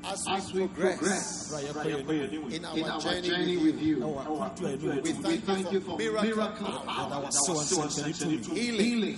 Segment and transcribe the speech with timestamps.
[0.04, 0.98] As As we we progress.
[0.98, 1.50] progress.
[1.52, 2.44] Bra yɛkɔ yɛn anim.
[2.48, 5.12] in in our our journey journey with with you, you, Ɛwɔ akwantu a ɛnu we
[5.14, 6.24] thank thank you you for for miracle.
[6.24, 6.66] miracle.
[6.66, 9.18] Power, power, Yɛda wo ase wɔ so nsɛnkyerɛnne healing,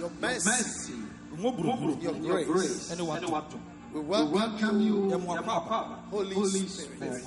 [0.00, 0.92] your mercy, mercy,
[1.38, 2.46] your your grace.
[2.46, 2.90] grace.
[2.92, 3.58] Ɛne wato.
[3.94, 5.98] We We welcome welcome you, Ɛmu akɔ aba.
[6.10, 6.96] Holy Holy Spirit.
[6.98, 7.24] Spirit,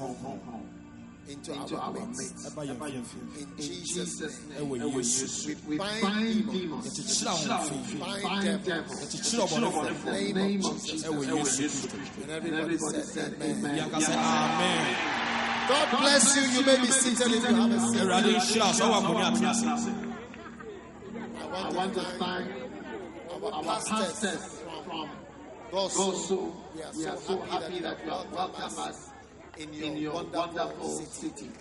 [1.29, 2.57] into into our our midst.
[2.57, 5.47] In In Jesus' name, Yesu.
[5.47, 7.27] we we bind bind demons,
[7.99, 9.83] bind bind devils, devils, Yɛkyekyere ɔbɔnefoɔ.
[9.87, 11.03] in the name of Jesus.
[11.09, 12.21] Ɛwɔ Yesu Kristo.
[12.23, 13.57] and everybody said, Amen.
[13.57, 13.77] Amen.
[13.77, 14.95] Yɛnka sɛ amen.
[15.67, 16.43] God bless you.
[16.43, 18.01] You may be seated if you have a seat.
[18.01, 19.89] Awurade nhyira wo sɛ wowɔ akonnwa ate ase.
[21.43, 22.47] I want to thank
[23.53, 25.09] our pastors from.
[25.71, 26.53] Goaso.
[26.95, 29.09] We are so happy that you have welcomed us
[29.57, 31.27] us in in your your wonderful wonderful city.
[31.29, 31.51] city.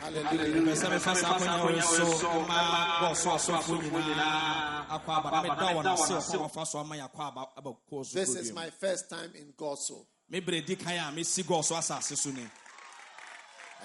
[0.00, 0.62] Hallelujah.
[0.62, 5.66] Mepɛ sɛ mefa saa akonnwa wei so ma bɔɔso asɔfoɔ nyinaa akɔ aba na meda
[5.74, 9.10] wɔn ase ɔkɔ wɔfa so ama yɛ akɔ aba aba so This is my first
[9.10, 12.46] time in Goaso, me bere di kan a mesi gɔɔ so asase so ni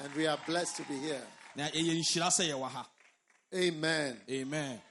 [0.03, 1.21] and we are blessed to be here.
[1.55, 2.87] na ɛyɛ nhyira sɛ yɛwɔ ha
[3.55, 4.21] Amen.
[4.29, 4.81] amen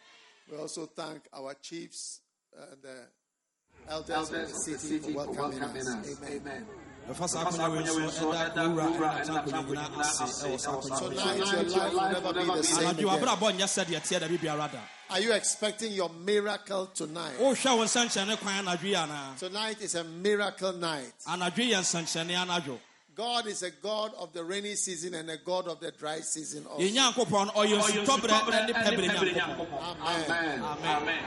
[0.51, 2.21] We also thank our chiefs
[2.57, 3.07] and the
[3.89, 5.87] elders, Elders of the city, for welcoming, us.
[5.87, 6.05] Amen.
[6.29, 6.67] Amen.
[6.67, 6.92] ɛfa saa akonnwa wei so ɛda
[7.83, 12.33] kowura ɛne natanko nyinaa ase ɛwɔ saa akonnwa wei so Tonight, your life will never
[12.33, 13.07] be the same anadwo again.
[13.21, 14.79] wabrabɔ nyɛ sɛdeɛ teɛ da biribiara da
[15.11, 17.39] Are you expecting your miracle tonight?
[17.39, 21.13] wohwɛ wo nsɛnkyerɛnne kwan anadwo yi anaa Tonight is a miracle night.
[21.27, 22.79] anadwo yɛ nsɛnkyerɛnne anadwo
[23.15, 26.65] God is a God of the rainy season and a God of the dry season
[26.67, 26.83] also.
[26.83, 30.63] yɛn nyankopɔn no ɔyɛ nsutɔberɛ ne pɛbere nyankopɔn Amen.
[30.63, 31.19] amen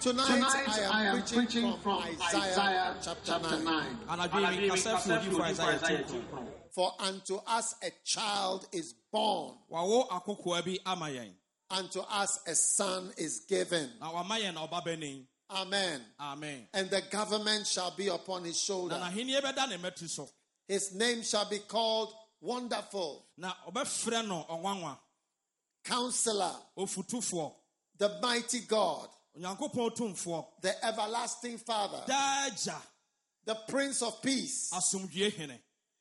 [0.00, 1.98] Tonight, Tonight I am preaching, from,
[2.34, 3.98] Isaiah, chapter 9.
[4.08, 6.22] I anadwo yi mekasa fi odifo isaia to
[6.70, 11.32] For unto us a child is born, wawo akokoa bi ama yɛn.
[11.70, 13.90] Unto us a son is given.
[14.00, 16.00] na wama yɛn na ɔba bɛni Amen.
[16.18, 16.66] amen.
[16.72, 18.94] And the government shall be upon his shoulder.
[18.94, 20.30] n'ahenni bɛda ne mmɛto so.
[20.66, 24.96] His name shall be called Wonderful, na ɔbɛfrɛ no ɔnwanwa.
[25.84, 27.52] Counselor, ofutufoɔ.
[27.98, 32.02] The Mighty God, onyankopɔn tumfoɔ the Everlasting Father,
[33.44, 34.70] the Prince of Peace,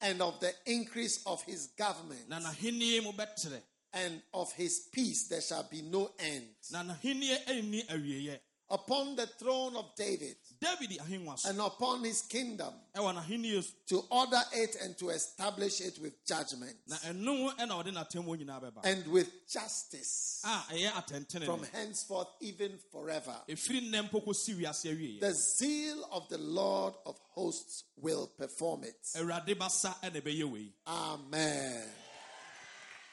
[0.01, 3.61] and of the increase of his government na n'ahenni mu bɛterɛ
[3.93, 6.45] and of his peace there shall be no end.
[6.71, 8.39] na n'ahenni anni awieeɛ.
[8.69, 13.69] Upon the throne of David david ahengua so and upon his kingdom ɛwɔ n'ahenni so
[13.87, 18.61] to order it and to establish it with judgment na ɛno ɛna ɔde n'atammuo nyinaa
[18.61, 23.35] bɛba and with justice ah, a ɛyɛ atɛntene from henceforth even forever.
[23.47, 28.83] ɛfiri nnɛ mpo kɔsi wiase awieeɛ The zeal of the Lord of hosts will perform
[28.83, 29.01] it.
[29.15, 31.89] awurade basa ɛna ɛbɛyɛ wei Amen.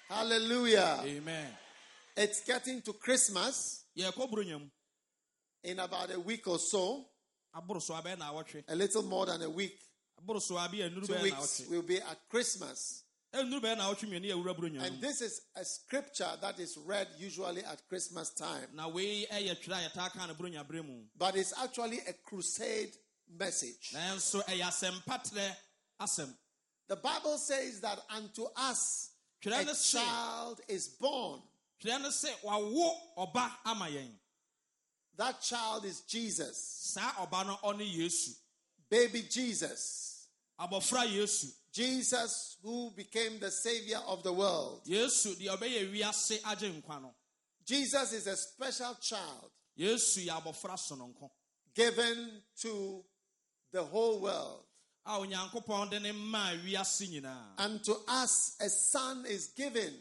[0.09, 1.01] Hallelujah.
[1.05, 1.57] amen
[2.17, 4.71] It's getting to Christmas yɛkɔ buro nyam
[5.65, 7.09] in about a week or so,
[7.57, 9.79] aboro so abɛyɛ na awɔtwe a little more than a week.
[10.21, 13.03] aboro so abi anuru Two weeks will be at Christmas.
[13.33, 16.59] ɛnuru bɛyɛ na awɔtwe mmienu yɛ wura buro nyam And this is a scripture that
[16.61, 21.05] is read usually at Christmas time, na wei ɛyɛ twerɛ a yɛtaa ka no buro
[21.17, 22.93] but it's actually a crusade
[23.39, 23.93] message.
[23.95, 25.57] nanso ɛyɛ asɛmpatrɛ
[26.01, 26.35] asɛm
[26.89, 29.11] The Bible says that unto us
[29.45, 31.43] a child is born.
[35.17, 36.57] That child is Jesus,
[36.95, 38.35] saa ɔba no ɔne yesu
[38.89, 40.29] baby Jesus.
[41.73, 44.83] Jesus, who became the savior of the world.
[44.87, 47.15] yesu deɛ ɔbɛyɛ wiase agye nkwa no
[47.65, 51.31] Jesus is a special child yesu yɛ abɔfra sononko
[51.75, 53.05] given to
[53.73, 54.65] the whole world.
[55.05, 59.99] a onyankopɔn de ne maa wiase nyinaa And to us, a son is given.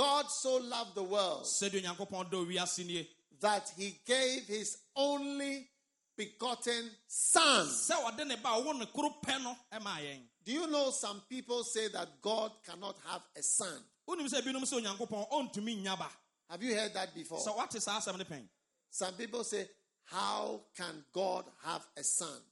[0.00, 3.08] wama yɛn ɔba God so loved the world sɛdeɛ onyankopɔn dɔ wiase nie
[3.40, 5.68] that he gave his only
[6.16, 7.66] begotten son.
[7.66, 10.90] sɛ ɔde ne ba a ɔwo ne koro pɛ no maa yɛn Do you know
[10.90, 13.82] some people say that God cannot have a son?
[14.08, 16.10] wonim sɛ binom sɛ onyankopɔn ɔntumi nya ba
[16.48, 17.40] Have you heard that before?
[17.40, 18.48] saa asɛm ne pɛn
[18.90, 19.68] Some people say,
[20.04, 22.42] How can God have a son?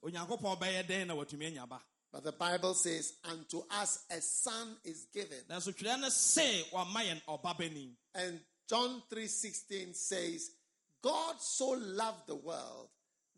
[2.13, 4.77] Onyankopɔn bɛyɛ dɛn na watumi anya ba But the Bible says, Unto us a son
[4.85, 5.39] is given.
[5.49, 10.51] nanso twerɛ ne se wama yɛn ɔba bɛni And John 3:16 says,
[11.03, 12.89] God so loved the world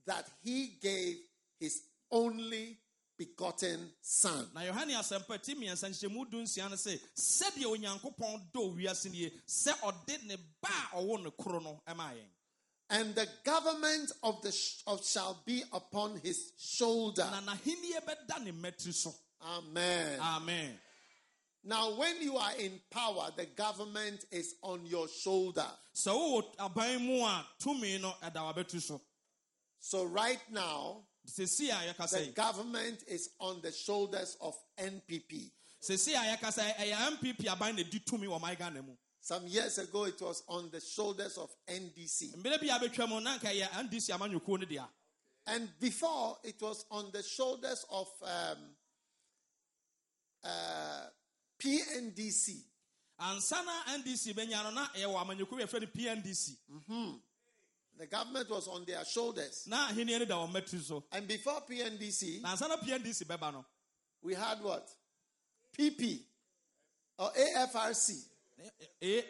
[0.07, 1.19] that he gave
[1.61, 2.79] his only
[3.19, 4.49] begotten son.
[4.55, 9.31] na yohane asɛmpa ti mmiɛnsa nhyɛmu du nsia no se sɛdeɛ onyankopɔn dɔ wiase nie
[9.47, 12.27] sɛ ɔde ne ba a ɔwo ne koro no maa yɛn
[12.91, 17.29] And the government of the sh- of shall be upon his shoulder.
[17.31, 20.19] na n'ahenniɛ bɛda ne mmatiri so Amen.
[20.21, 20.79] amen
[21.63, 25.71] Now, when you are in power, the government is on your shoulder.
[25.95, 29.01] sɛ wowɔ aban mu a tumi no ɛda wabɛtu
[29.79, 35.51] so right now, sɛsi a yɛka the government is on the shoulders of NPP.
[39.31, 39.71] Sɛsi a yɛka sɛ ɛyɛ mpp aban na di tumi wɔ man ghana mu Some
[39.71, 42.35] years ago, it was on the shoulders of NDC.
[42.37, 44.89] mmerɛ bi a bɛtwa mu na nka yɛ ndc amanyɔkuo no dea
[45.47, 48.77] And before, it was on the shoulders of um,
[50.45, 51.07] uh,
[51.59, 52.65] PNDC.
[53.19, 53.35] na
[53.99, 56.57] ndc bɛnya no na ɛyɛwɔ amanyɔkuo bi a yɛfrɛ no pndc
[57.97, 59.67] The government was on their shoulders.
[59.67, 63.65] na ahenniɛ no da wɔn mmatiri so And before PNDC, na pndc no
[64.23, 64.89] we had what?
[65.79, 66.25] PP
[67.19, 68.30] or AFRC.
[68.61, 69.07] Eh, eh, eh.
[69.07, 69.25] ee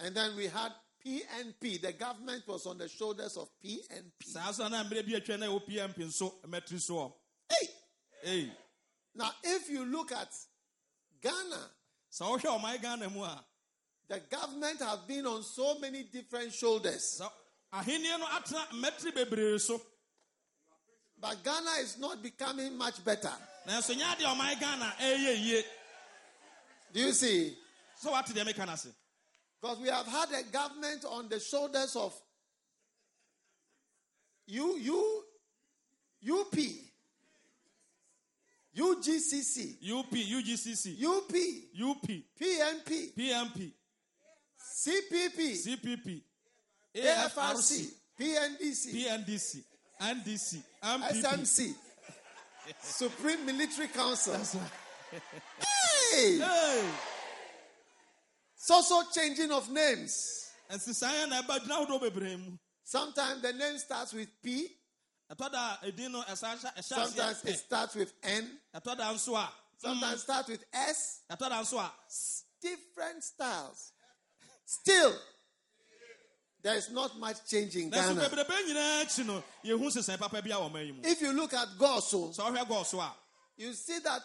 [0.00, 0.72] And then we had
[1.04, 1.80] PNP.
[1.82, 4.24] The government was on the shoulders of PNP.
[4.24, 7.12] saa so na mmerɛ bi atwa na ɛwɔ pmp nso mmatiri so hɔ
[8.22, 8.52] Hey!
[9.14, 10.28] Now, if you look at
[11.20, 11.70] Ghana,
[12.12, 13.44] sɛ wohwɛ ghana
[14.08, 17.20] the government has been on so many different shoulders.
[17.20, 17.30] sɛ
[17.72, 19.80] ahenniɛ no atena mmatiri bebree so
[21.20, 23.32] But Ghana is not becoming much better.
[23.68, 25.64] Nanso nyɛ adeɛ a ɔman ghana ɛyɛ yie.
[26.92, 27.56] Do you see?
[28.02, 28.88] sɛ wate deɛ meka no ase
[29.60, 32.14] Because we have had a government on the shoulders of
[34.46, 35.24] U, U,
[36.40, 36.56] UP,
[38.74, 41.32] UGCC, up ugcc UP,
[41.82, 42.02] up
[42.40, 43.72] pmp
[44.78, 46.22] CPP, cpp
[46.96, 49.64] AFRC, PNDC, pndc
[50.00, 51.74] ndc mpp SMC,
[52.80, 54.34] Supreme Military Council.
[54.34, 55.22] Right.
[56.12, 56.38] Hey!
[56.38, 56.84] Hey!
[58.56, 60.44] So, so changing of names.
[60.70, 64.66] nsesan na ɛba gyina ahodoɔ bebree mu Sometimes the name starts with P,
[65.30, 69.36] ɛtɔ da edin no ɛsan hyɛ ɛhyɛ sometimes it starts with N, ɛtɔ da nso
[69.36, 71.20] a sometimes starts with S.
[71.30, 71.92] ɛtɔ da nso a
[72.60, 73.92] different styles.
[74.64, 75.14] Still,
[76.62, 78.20] there is not much change in Ghana.
[78.20, 81.54] bebrebe nyinaa akyi no yɛhu sesan papa bi a wɔn yi mu If you look
[81.54, 83.04] at Goaso, oh, sɛ ɔhwɛ gɔɔ so
[83.56, 84.22] you see that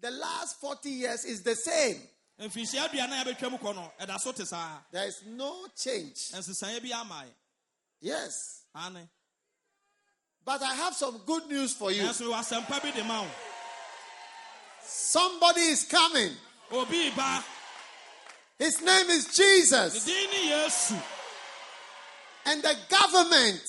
[0.00, 2.00] the last 40 years is the same.
[2.40, 6.30] mfinhyia aduane a yɛbɛtwa mu kɔ no ɛda so te saa There is no change.
[6.32, 7.30] nsesan bi ama yɛ
[8.00, 8.58] Yes.
[10.44, 12.02] But I have some good news for you.
[12.02, 13.28] nanso asɛmpa bi de ma wo
[14.84, 16.32] Somebody is coming.
[18.58, 20.04] His name is Jesus.
[22.44, 23.62] Din ne yesu And the government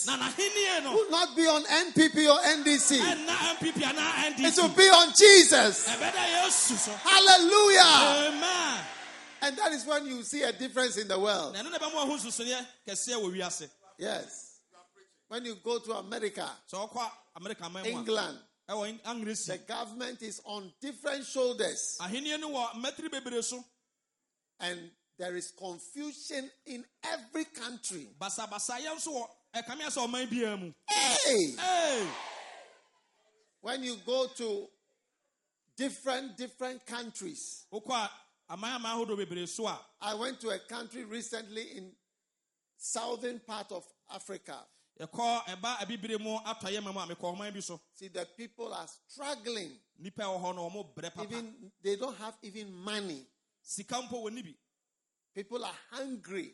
[0.95, 2.99] will not be on NPP or NDC.
[2.99, 5.87] ɛnna npp anaa It will be on Jesus.
[5.87, 8.27] ɛbɛda yesu so Hallelujah.
[8.29, 8.85] amen
[9.41, 11.53] And that is when you see a difference in the world.
[11.53, 14.49] na ɛno na ɛbɛma wahu nsusuneɛ kɛseɛ wɔ wiase Yes.
[15.27, 17.11] When you go to America, sɛ ɔkɔ
[17.41, 23.09] amerika man mu a England, the government is on different shoulders ahenni no wɔ mmatiri
[23.09, 23.63] bebree so
[24.59, 28.07] and there is confusion in every country.
[28.19, 31.51] basabasayɛ nso wɔ ɛkamea sɛ ɔman biara mu Hey!
[31.57, 32.07] Hey!
[33.61, 34.67] When you go to
[35.77, 37.65] different different countries.
[37.71, 38.09] wokɔ a
[38.53, 41.91] aman aman ahodoɔ bebree so a I went to a country recently in
[42.77, 44.57] southern part of Africa.
[44.99, 48.73] yɛkɔ ɛba abibire mu atɔyɛ ma mu a mekɔ ɔman bi so See the people
[48.73, 49.71] are struggling.
[50.01, 53.25] nnipa wɔ hɔ no ɔmo brɛ papa Even they don't have even money.
[55.35, 56.53] People are hungry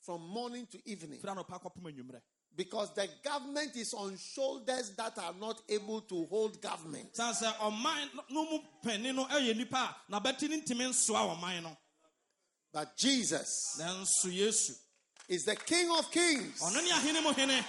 [0.00, 1.18] from morning to evening.
[1.20, 2.20] fira no pa kɔpem anwummerɛ
[2.56, 7.14] Because the government is on shoulders that are not able to hold government.
[7.16, 9.76] san sɛ ɔman no- no mu panin no yɛ nipa
[10.08, 11.76] a n'abɛti ne ntumi nsoa ɔman no
[12.72, 13.80] But Jesus
[15.28, 17.64] is the King of Kings ɔno ne ahene mu hene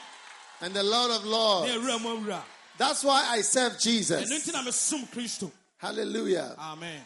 [0.62, 1.72] and the Lord of Lords.
[1.72, 2.44] awura mu awura
[2.78, 4.30] That's why I serve Jesus.
[4.30, 6.56] nti na mesom kristo Hallelujah.
[6.58, 7.06] amen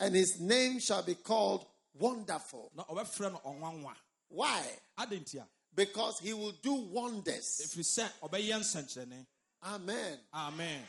[0.00, 1.66] And his name shall be called
[1.98, 2.70] Wonderful.
[2.74, 3.94] na ɔbɛfrɛ no ɔnwanwa
[4.28, 4.64] Why?
[4.98, 7.60] adɛn nti a Because he will do wonders.
[7.76, 9.26] sɛ ɔbɛyɛ nsɛnkyerɛnne
[9.62, 10.20] Amen.
[10.32, 10.88] amen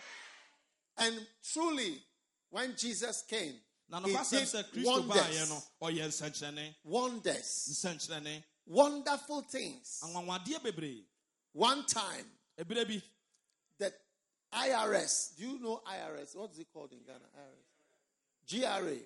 [0.97, 2.03] And truly,
[2.49, 3.53] when Jesus came,
[3.89, 5.49] he did sɛ kristo baayɛ wonders.
[5.49, 7.85] no ɔyɛ nsɛnkyerɛnne Wonders.
[8.65, 9.99] Wonderful things.
[11.53, 12.25] One time,
[12.57, 13.93] the
[14.53, 16.35] IRS, do you know IRS?
[16.35, 17.29] What is it called in Ghana?
[17.35, 17.65] IRS.
[18.47, 18.97] GRA.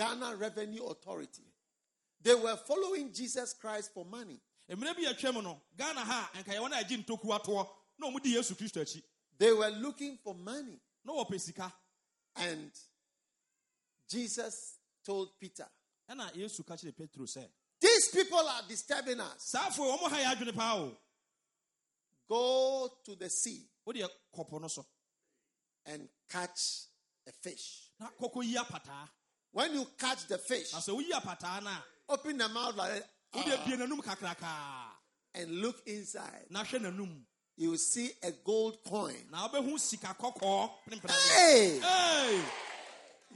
[0.00, 1.42] Ghana Revenue Authority.
[2.22, 4.40] They were following Jesus Christ for money.
[4.70, 7.68] mmerɛ bi atwam no ghana ha nka yɛwɔ no a agye ntoku atoɔ
[8.24, 9.02] yesu kristo akyi
[9.36, 10.80] They were looking for money.
[11.38, 11.70] sika
[12.36, 12.70] And
[14.08, 15.66] Jesus told Peter,
[16.08, 17.46] ɛna yesu ka kyerɛ petro sɛ
[17.78, 19.50] These people are disturbing us.
[19.50, 20.96] saa afo ɔmo ha yɛ adwene paa o
[22.26, 24.86] Go to the sea wodeɛ kɔpo no so
[25.84, 26.86] and catch
[27.26, 27.90] a fish.
[29.54, 31.82] Na kɔkɔ yi apataa When you catch the fish, na sɛ woyi apataa no a
[32.12, 33.64] open the mouth like that wodeɛ ah.
[33.66, 34.90] bie n'anum kakrakaa
[35.34, 36.46] and look inside.
[36.50, 37.22] na hwɛ n'anum
[37.56, 39.16] You will see a gold coin.
[39.30, 41.78] na wobɛhu sika kɔkɔɔ pemprɛdeɛ Hey!
[41.80, 42.42] Hey!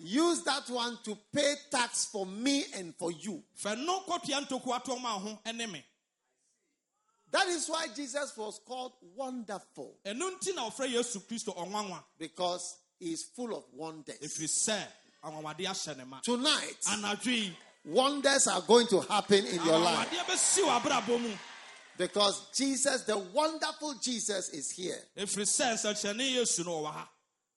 [0.00, 3.42] Use that one to pay tax for me and for you.
[3.60, 5.84] fɛ no kɔtua ntoku atoɔ ma ho ne me
[7.30, 12.76] That is why Jesus was called wonderful ɛno nti na ɔfrɛ yesu kristo ɔnwanwa because
[12.98, 14.18] he is full of wonders.
[15.24, 16.20] Ɛfiri sɛ anwanwadeɛ ahyɛ ne ma.
[16.20, 17.54] Tonight,
[17.84, 20.08] wonders are going to happen in your life.
[20.10, 21.36] Anwanwadeɛ bɛsi wɔ abrabɔ mu.
[21.96, 25.00] Because Jesus, the wonderful Jesus, is here.
[25.16, 27.08] ɛfiri sɛ nsɛnkyerɛnne yesu no ɔwɔ ha.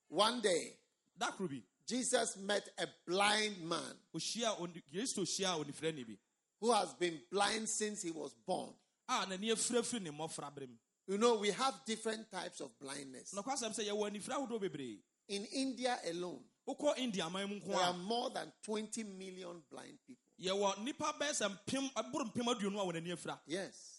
[0.09, 0.73] One day,
[1.17, 6.17] da koro bi Jesus met a blind man ohyia oni- kristo hyia onifirani bi.
[6.59, 8.73] who has been blind since he was born.
[9.09, 10.75] a n'ani afirafiri ne mmɔfra bere mu
[11.07, 13.33] You know, we have different types of blindness.
[13.33, 14.99] nokwasɛm sɛ yɛwɔ anifira ahodoɔ bebree.
[15.29, 19.97] In India alone, wokɔ india man mu nko there are more than 20 million blind
[20.05, 20.31] people.
[20.39, 23.93] yɛwɔ nnipa bɛyɛ sɛ mpem ɛboro mpem aduonu a wɔn ani afira Yes.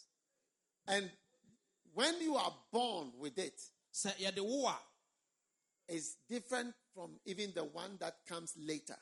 [0.86, 1.10] And
[1.92, 3.60] when you are born with it,
[3.92, 4.72] sɛ yɛde wo
[5.88, 8.98] it's different from even the one that comes later.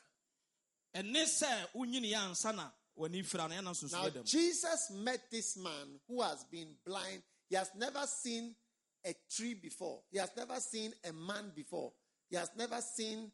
[0.95, 5.99] ɛne sɛ wonyini yɛ ansa na w'ani fira no ɛna Now, Jesus met this man
[6.07, 7.21] who has been blind.
[7.49, 8.55] He has never seen
[9.05, 11.93] a tree before, he has never seen a man before,
[12.29, 13.31] he has never seen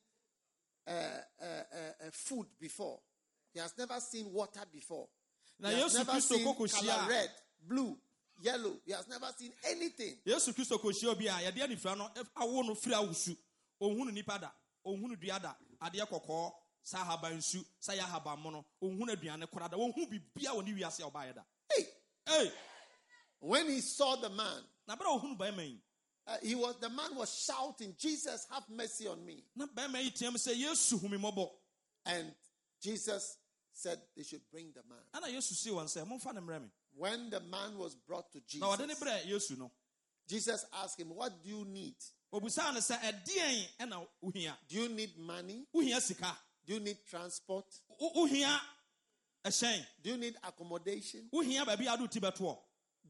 [0.88, 3.00] uh, uh, food before,
[3.54, 5.08] he has never seen water before.
[5.60, 7.30] na he has yesu never kristo seen color red,
[7.62, 7.98] blue,
[8.42, 8.75] yellow.
[8.86, 10.18] He has never seen anything.
[10.25, 13.36] yesu kristo kɔhyia obi a yɛde anifira no ɛf- awo no firi awusu.
[13.82, 14.52] Ohunu nipa da
[14.86, 16.52] ohunu dua da adeɛ kɔkɔɔ
[16.84, 19.78] saa ahaban nsu saa yɛ ahaban mono ohunu aduane kora da.
[19.78, 21.42] Ohunu bibia wɔ ne wiase a ɔbaayɛ da.
[21.72, 21.86] Hey,
[22.25, 22.52] Hey,
[23.40, 25.80] when he saw the man, na bɛrɛ ohunu bɛrima yi
[26.25, 30.10] uh, he was the man was shouting, "Jesus, have mercy on me!" na bɛrima yi
[30.12, 31.50] team sɛ yesu humi mmɔbɔ
[32.06, 32.34] And
[32.82, 33.38] Jesus
[33.74, 35.00] said they should bring the man.
[35.13, 38.42] ɛna yesu si wɔn sɛ momfa ne mmerɛ me When the man was brought to
[38.60, 39.72] na wɔde ne Jesus, brɛ yesu no
[40.27, 41.96] Jesus asked him, "What do you need?
[42.34, 45.65] obusaa ne sɛ ɛdeɛn ɛna wohia Do you need money?
[45.74, 47.65] Do you need transport?
[48.00, 48.58] Wo- wohia
[49.44, 51.30] ɛhyɛn Do you need accommodation?
[51.34, 51.65] wohia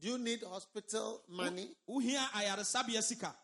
[0.00, 3.34] Do you need hospital money?" wohia ayaresabea sika?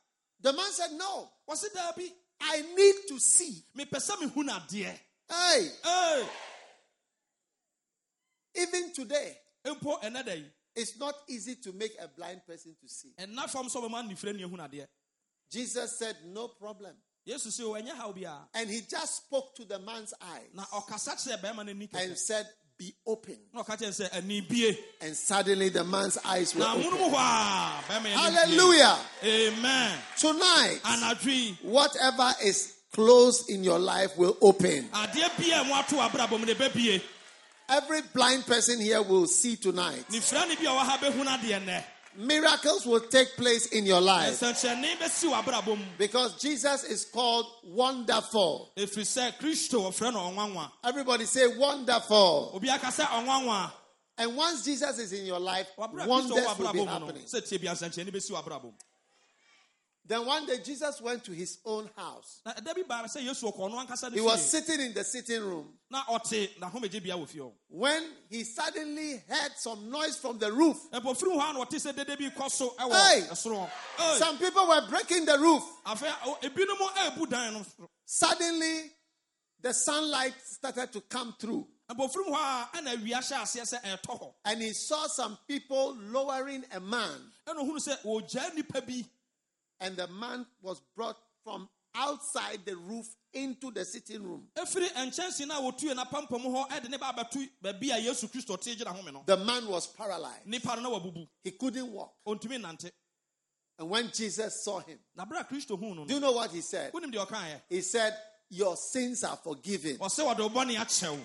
[0.40, 4.98] The man said, "No, wɔse daabi I need to see." mepɛ sɛ mehu no adeɛ
[5.28, 6.28] Hey, Hey,
[8.56, 10.32] even today, mpo ɛnɛ da
[10.74, 13.12] it's not easy to make a blind person to see.
[13.18, 14.88] ɛnna fam sɛ ɔbɛma nifirɛ ne ahu no adeɛ
[15.50, 19.64] Jesus said, "No problem." yesu sɛ o ɛnyɛ haw biara And he just spoke to
[19.64, 22.48] the man's eyes na ɔkasa kyerɛ bɛrima no and said,
[22.80, 23.36] Be open.
[23.52, 26.80] na ɔka kyerɛ sɛ ani bie And suddenly the man's eyes were open.
[26.82, 28.40] mu hɔ a bɛrima yɛ ani bie.
[28.40, 28.98] Hallelujah.
[29.22, 30.80] amen Tonight,
[31.60, 34.88] whatever is closed in your life will open.
[34.94, 37.02] adeɛ bia a mo ato abrabɔ mu ne bɛbie
[37.68, 40.04] Every blind person here will see tonight.
[42.16, 43.86] Nifira ne bi a ɔwɔ ha bɛhu no adeɛ nnɛ Miracles will take place in
[43.86, 48.72] your life nsɛnkyerɛnne bɛsi wɔ abrabɔ mu because Jesus is called wonderful.
[48.76, 52.52] ɛfiri sɛ kristo wɔfrɛ no ɔnwanwa Everybody say wonderful.
[52.54, 53.72] obi aka sɛ ɔnwanwa
[54.18, 56.84] And once Jesus is in your life, a wabrɛ kristo wonders will be abrabɔ mu
[56.84, 57.24] no happening.
[57.24, 58.72] sɛ tie bia nsɛnkyerɛnne bɛsi wɔ abrabɔ mu
[60.10, 62.40] Then one day Jesus went to his own house.
[62.44, 65.72] na ɛda bi baa sɛ yesu ɔkɔ He was sitting in the sitting room.
[65.88, 70.78] Na ɔte n'ahomegyebea wɔ fie hɔ when he suddenly heard some noise from the roof.
[70.90, 74.16] ɛpɔfiri hɔ a na ɔte sɛ dede bi so ɛwɔ Hey!
[74.18, 75.62] Some people were breaking the roof.
[75.86, 77.62] afei o- ebinom ɛɛbu dan no.
[77.62, 78.90] So Suddenly,
[79.60, 84.60] the sunlight started to come through, ɛpɔfiri hɔ a ɛna awia hyɛ aseɛ sɛ and
[84.60, 87.30] he saw some people lowering a man,
[89.80, 94.46] and the man was brought from outside the roof into the sitting room.
[94.56, 98.60] efiri nkyɛnsee no a wɔtue n'apampam hɔ ɛde ne ba abɛto baabi a yesu kristo
[98.60, 102.14] te gyina home no The man was paralyzed, nipa no na wabubu he couldn't walk.
[103.78, 106.50] And when Jesus saw him, na bere a kristo huu no do you know what
[106.50, 106.92] he said?
[106.92, 108.16] wonim deɛ ɔkaeɛ He said,
[108.50, 109.96] Your sins are forgiven.
[109.98, 111.18] ɔsɛ wɔde wo bɔne akyɛw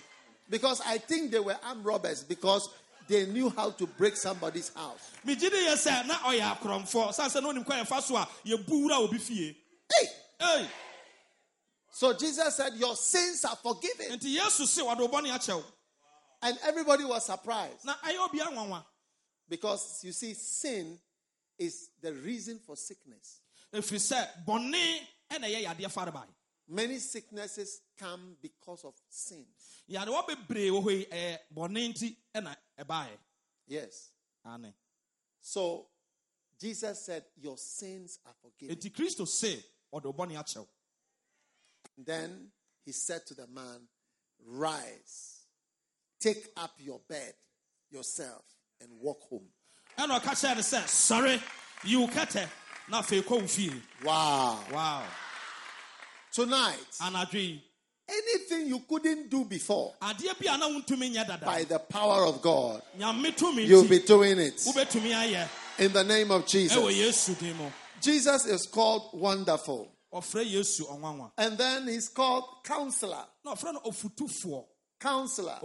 [0.50, 2.70] Because I think they were armed robbers because
[3.08, 5.12] they knew how to break somebody's house.
[5.26, 8.70] megye de yɛ na ɔyɛ akorɔmfoɔ sane sɛ na onim kwan yɛfa so a yɛbu
[8.70, 9.56] wura a obi fie
[10.40, 10.68] Hey!
[11.92, 14.18] So Jesus said, Your sins are forgiven.
[14.20, 15.64] nti yesu se wɔde wo bɔne akyɛw
[16.42, 17.86] And everybody was surprised.
[17.86, 18.84] na ɛyɛ obia nwanwa
[19.48, 21.00] Because you see, sin
[21.58, 23.40] is the reason for sickness.
[23.74, 25.00] ɛfiri sɛ bɔne
[26.70, 29.46] ɛna ɛyɛ yadeɛ farebae Many sicknesses come because of sin.
[29.90, 33.18] yadewa bebree wɔ hɔ yi ɛyɛ bɔne nti ɛna ɛbaeɛ
[33.68, 34.12] Yes.
[35.42, 35.88] So
[36.60, 38.76] Jesus said, Your sins are forgiven.
[38.76, 40.68] enti kristo se ɔde wo bɔne akyɛw
[41.98, 42.52] Then
[42.84, 43.88] he said to the man,
[44.44, 45.46] Rise,
[46.20, 47.34] take up your bed
[47.90, 48.44] yourself,
[48.82, 49.48] and walk home.
[49.98, 51.40] ɛna ɔka kyerɛ no sɛ sɔre
[51.84, 52.50] yiwo kɛtɛ
[52.90, 54.64] na afei kɔ wo fie Wow.
[54.72, 55.08] wow
[56.36, 56.76] Tonight,
[58.10, 62.26] anything you couldn't do before, adeɛ bi a na wontumi nyɛ dada by the power
[62.26, 64.68] of God, you'll be doing it.
[65.80, 66.78] In the name of Jesus.
[66.78, 67.70] yesu din mu
[68.02, 69.90] Jesus is called Wonderful.
[70.14, 73.26] ɔfrɛ yesu ɔnwanwa And then he's called Counselor.
[73.46, 74.66] na ɔfrɛ no ɔfutufoɔ
[75.00, 75.60] Counselor.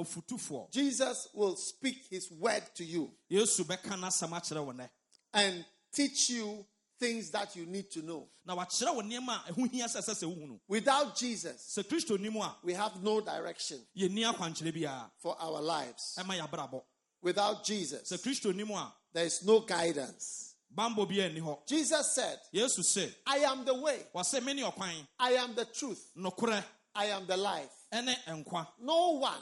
[0.70, 4.88] Jesus will speak his word to you yesu bɛka n'asɛm akyerɛ wo nɛ
[5.34, 6.64] and teach you
[7.00, 8.28] things that you need to know.
[8.46, 11.82] na wakyerɛ wo nneɛma a ɛho hia sɛ ɛsɛ sɛ wohu no Without Jesus, sɛ
[11.84, 16.18] kristo ni mu a we have no direction yɛnni akwankyerɛ biara for our lives.
[17.22, 18.08] Without Jesus,
[19.12, 20.54] there is no guidance.
[20.76, 22.38] bambɔ biara nni hɔ Jesus said,
[23.26, 26.12] I am the way, wɔse me ne ɔkwan I am the truth,
[26.94, 27.70] I am the life.
[27.92, 29.38] No one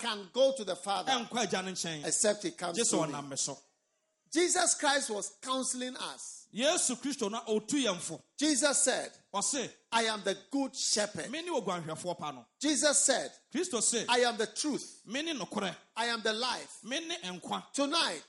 [0.00, 3.14] can go to the Father ɛnkɔ agya no nkyɛn except he comes through me.
[4.30, 6.36] Ɔnam me so Jesus Christ was counseling us.
[6.54, 11.30] yesu kristo na ɔtu yɛn fo Jesus said, ɔse I am the good shepherd.
[11.30, 15.02] me ne oguanhwɛfoɔ pa no Jesus said, kristo se I am the truth.
[15.06, 16.78] me ne nokorɛ I am the life.
[16.84, 18.22] me ne nkwa Tonight,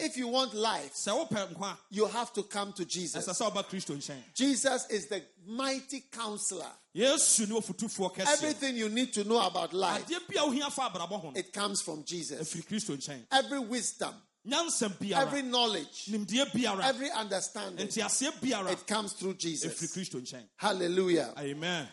[0.00, 3.26] if you want life, sɛ wopɛ nkwa you have to come to ɛsɛ Jesus.
[3.26, 6.70] sɛ woba kristo nkyɛn Jesus is the mighty counselor.
[6.94, 10.72] yesu ne ɔfotufoɔ kɛseɛ Everything you need to know about life, adeɛ bi a wohia
[10.72, 12.40] fa abrabɔ ho no it comes from Jesus.
[12.54, 14.14] ɛfiri kristo nkyɛn Every wisdom,
[15.14, 16.10] every knowledge,
[16.82, 19.96] every understanding, it comes through Jesus.
[20.56, 21.34] Hallelujah.
[21.38, 21.88] amen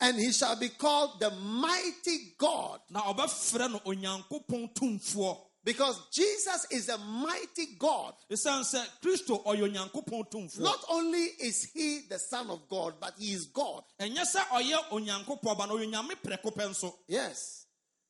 [0.00, 6.66] And he shall be called the mighty God na ɔbɛfrɛ no onyankopɔn tumfoɔ because Jesus
[6.72, 8.14] is a mighty God.
[8.28, 13.14] ɛsiane sɛ kristo ɔyɛ onyankopɔn tumfoɔ Not only is he the Son of God, but
[13.16, 13.84] he is God.
[14.00, 17.61] ɛnyɛ sɛ ɔyɛ onyankopɔn ba na ɔyɛ onyame prɛko pɛ nso Yes.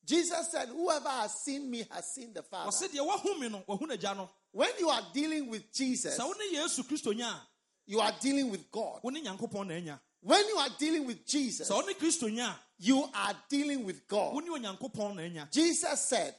[0.05, 2.71] Jesus said, Whoever has seen me has seen the Father.
[2.71, 6.33] ɔse deɛ wahu me no wahu n'agya When you are dealing with Jesus, sɛ wo
[6.33, 7.41] ne yesu kristo nya a
[7.87, 9.01] you are dealing with God.
[9.03, 12.29] wo ne nyankopɔn na anya When you are dealing with Jesus, sɛ wo ne kristo
[12.33, 14.35] nya a you are dealing with God.
[14.45, 16.35] ne onyankopɔn na anya Jesus said,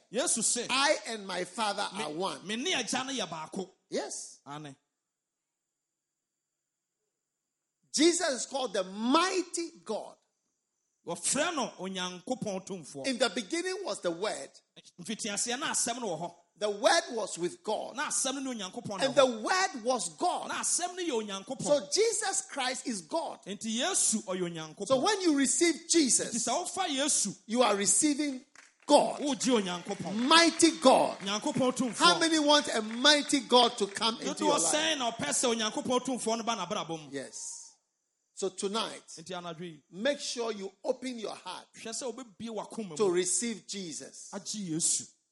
[0.70, 2.46] I and my Father are one.
[2.46, 4.38] me ne agya no yɛ baako Yes.
[7.94, 10.14] Jesus is called the mighty God.
[10.14, 10.16] wɔfrɛ no onyankopɔn tumfoɔ
[11.06, 11.14] In
[13.18, 14.48] the beginning was the Word.
[15.02, 17.96] mfitiaseɛ na asɛm no wɔ hɔ The Word was with God.
[17.96, 20.48] na asɛm no ne onyankopɔn na And the Word was God.
[20.48, 23.38] na asɛm no yɛ onyankopɔn So Jesus Christ is God.
[23.46, 28.40] enti yesu ɔyɛ So when you receive Jesus, sɛ wofa yesu you are receiving
[28.86, 29.20] God.
[30.14, 31.16] Mighty God.
[31.96, 34.74] How many want a mighty God to come into your life?
[34.74, 37.63] sɛn na ɔpɛ sɛ onyankopɔn tumfoɔ no ba n'abrabɔ mu Yes.
[38.36, 42.96] So tonight, nti anadwo yi make sure you open your heart hwɛ sɛ wobɛbie wakoma
[42.96, 44.30] to receive Jesus.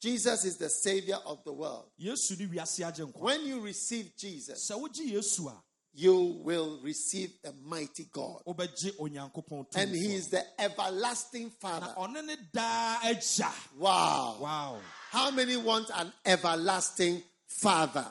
[0.00, 1.90] Jesus is the Savior of the world.
[2.00, 5.62] yesu ne wiase agye nkwa When you receive Jesus, sɛ wogye yesu a
[5.94, 8.42] you will receive a mighty God.
[8.46, 11.94] And He is the everlasting Father.
[11.98, 14.36] ɔne ne daa agya Wow.
[14.40, 18.06] wow How many want an everlasting Father?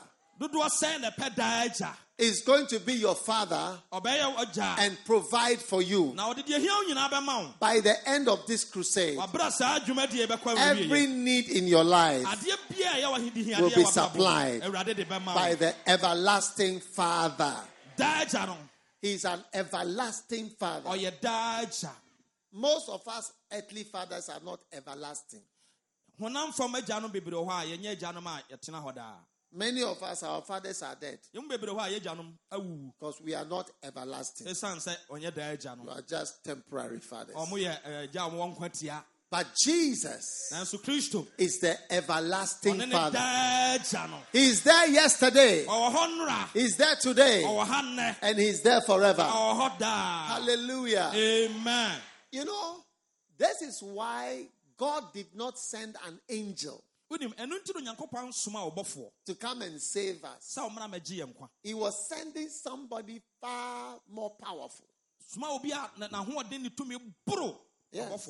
[2.18, 3.82] Dodoɔ sɛn na ɛpɛ daa agya is going to be your father
[4.78, 6.12] and provide for you.
[6.14, 9.50] na ɔde deɛ hia wo nyinaa bɛma wo By the end of this crusade, wabrɛ
[9.50, 13.84] saa dwumadie bɛkɔ every need in your life adeɛ bia a ɛyɛ wahedi will be
[13.84, 17.56] supplied awurade de bɛma by the everlasting Father.
[17.96, 18.56] daa agya no
[19.00, 20.88] He's an everlasting Father.
[22.52, 25.42] Most of us earthly fathers are not everlasting.
[29.56, 29.82] Honam fam agya no bebree wɔ hɔ a yɛnyɛ agyanom a yɛtena hɔ daa Many
[29.82, 31.18] of us, our fathers are dead.
[31.34, 34.46] Yɛmu bebree hɔ a yɛagyanom awuwu because we are not everlasting.
[34.46, 37.36] ɛsiane sɛ ɔnyɛ daa agya You are just temporary fathers.
[37.36, 40.52] ɔmo yɛ agya a wɔwɔ nkwa tia But Jesus
[41.38, 43.18] is the everlasting Father.
[43.18, 48.16] daa agya no He's there yesterday, ɔwɔ hɔ nnora He's there today, ɔwɔ ha nnɛ
[48.22, 49.22] and He's there forever.
[49.22, 51.10] ɔwɔ hɔ daa Hallelujah.
[51.14, 52.00] amen.
[52.30, 52.84] You know,
[53.38, 56.82] this is why God did not send an angel
[57.18, 60.54] wonim ɛno nti no onyankopɔn soma ɔbɔfoɔ to come and save us.
[60.56, 64.86] sɛ ɔmmra mɛgye yɛ nkwa He was sending somebody far more powerful.
[65.28, 66.96] soma obi a na- n'ahoɔden ne tumi
[67.26, 67.58] boro
[67.92, 68.26] Yes.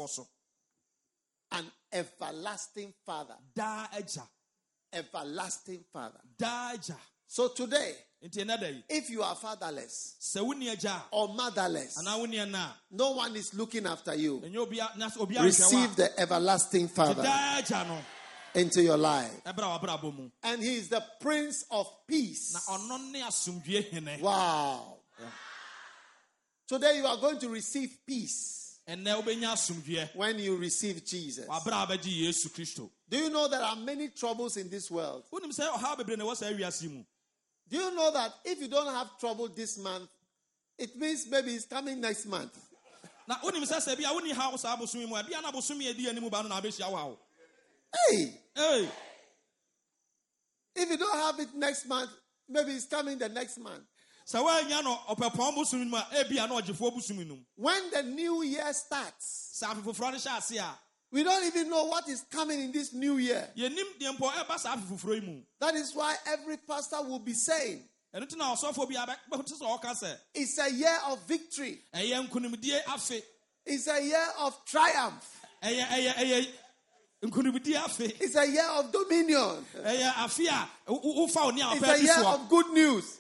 [1.53, 3.37] An everlasting Father.
[4.93, 6.21] Everlasting Father.
[7.27, 10.17] So today, if you are fatherless
[11.13, 14.41] or motherless, anaa wonni ɛna a no one is looking after you.
[14.41, 18.05] ɛnyɛ obi a na obi a Receive the everlasting Father daa agya no
[18.55, 19.33] into your life.
[19.45, 22.53] ɛbrɛ a wabrabɔ mu And He is the Prince of Peace.
[22.55, 24.99] na ɔno ne asomdwie hene Wow.
[26.67, 28.79] Today you are going to receive peace
[30.15, 31.47] when you receive Jesus.
[31.47, 35.25] wabrɛ a bɛgye yesu kristo Do you know there are many troubles in this world?
[35.33, 37.05] wonim sɛ ɔhaw bebree na ɛwɔ saa wiase yi mu
[37.69, 40.09] Do you know that if you don't have trouble this month,
[40.79, 42.59] it means maybe it's coming next month?
[47.93, 49.47] Na wonim sɛ sɛ bia wonni haw saa bosome mu a bia na bosome a
[49.47, 49.73] ɛdi anim ba no na abɛhyia wo haw Hey,
[50.75, 52.11] if you don't have it next month,
[52.49, 53.83] maybe it's coming the next month.
[54.27, 57.91] sɛ woanya no ɔpɛpɔn bosom no mu a ebia na ɔgyefoɔ bosom no mu When
[57.91, 60.79] the new year starts, sɛ afe foforɔ no hyɛ ase a
[61.11, 63.51] we don't even know what is coming in this new year.
[63.57, 67.19] yɛnim deɛ mpo ɛba saa afe foforɔ yi mu That is why every pastor will
[67.19, 68.95] be saying, ɛno nti na ɔsɔfoɔ bi
[69.37, 71.83] bɛte sɛ ɔka sɛ it's a year of victory.
[71.95, 73.23] ɛyɛ nkonimdie afe
[73.67, 75.41] It's a year of triumph.
[77.23, 79.65] It's a year of dominion.
[79.85, 83.19] It's a year of good news.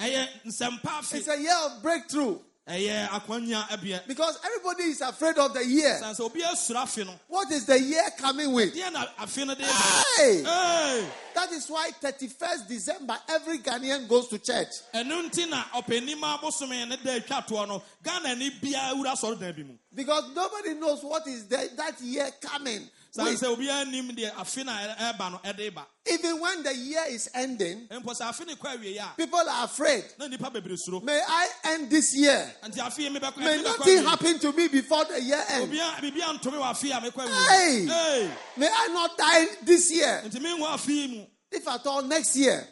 [0.00, 2.36] ɛyɛ nsɛmpa afe It's a year of breakthrough.
[2.68, 5.96] ɛyɛ akwanya abiɛ Because everybody is afraid of the year.
[6.00, 8.74] san sɛ obi asuro afe no What is the year coming with?
[8.74, 10.42] deɛ na afe no de Hey!
[10.42, 11.08] Hey!
[11.36, 14.72] That is why 31st December, every Ghanaian goes to church.
[14.92, 19.38] ɛno nti na ɔpanim abosome ne da atwa toɔ no ghana ni biara wura sɔre
[19.38, 22.90] dan bi mu Because nobody knows what is the, that year coming.
[23.16, 23.40] San with.
[23.40, 24.72] sɛ obiara nim deɛ afe na
[25.12, 28.76] ɛba no ɛde ba Even when the year is ending, mpo sɛ afe ne kɔ
[28.78, 30.04] awie a people are afraid.
[30.18, 32.54] na nnipa bebree suro May I end this year?
[32.64, 35.72] nti afe yi mebɛkɔ May nothing happen to me before the year ends.
[35.72, 38.30] Obiara- biribiara ntome wɔ afe a mekɔ Hey!
[38.56, 40.22] May I not die this year?
[40.26, 42.66] nti mengu afe yi mu If at all, next year.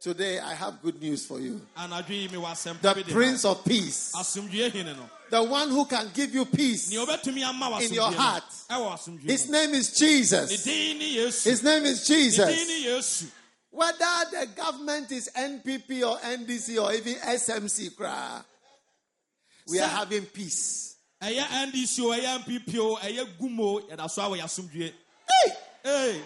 [0.00, 0.40] Sɛ mpo bɛyɛ a awurade ma mengu afe na ka anyɛ hwee afe a ɛdi
[0.40, 1.60] anim ba no Today, I have good news for you.
[1.76, 6.10] anadwo yi mewɔ asɛmpa The Prince of Peace, asomdwie hene no the one who can
[6.12, 6.90] give you peace.
[6.90, 8.44] nea ɔbɛtumi ama wɔ In your heart.
[8.70, 10.62] no ɛwɔ asomdwie His name is Jesus.
[10.64, 13.24] din ne yesu His name is Jesus.
[13.72, 17.92] Whether the government is NPP or NDC or even SMC,
[19.68, 20.96] we are having peace.
[21.22, 24.92] ɛyɛ ndc o ɛyɛ npp o ɛyɛ gum o yɛda so awɔ yɛ asomdwie
[25.28, 25.52] Hey!
[25.84, 26.22] Hey!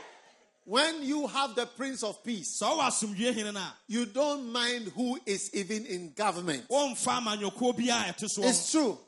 [0.66, 4.50] When you have the Prince of Peace, sɛ ɔwɔ asomdwie hene no a you don't
[4.50, 6.66] mind who is even in government.
[6.68, 8.98] wɔmfa amanyɔkuo biara a ɛte so It's true.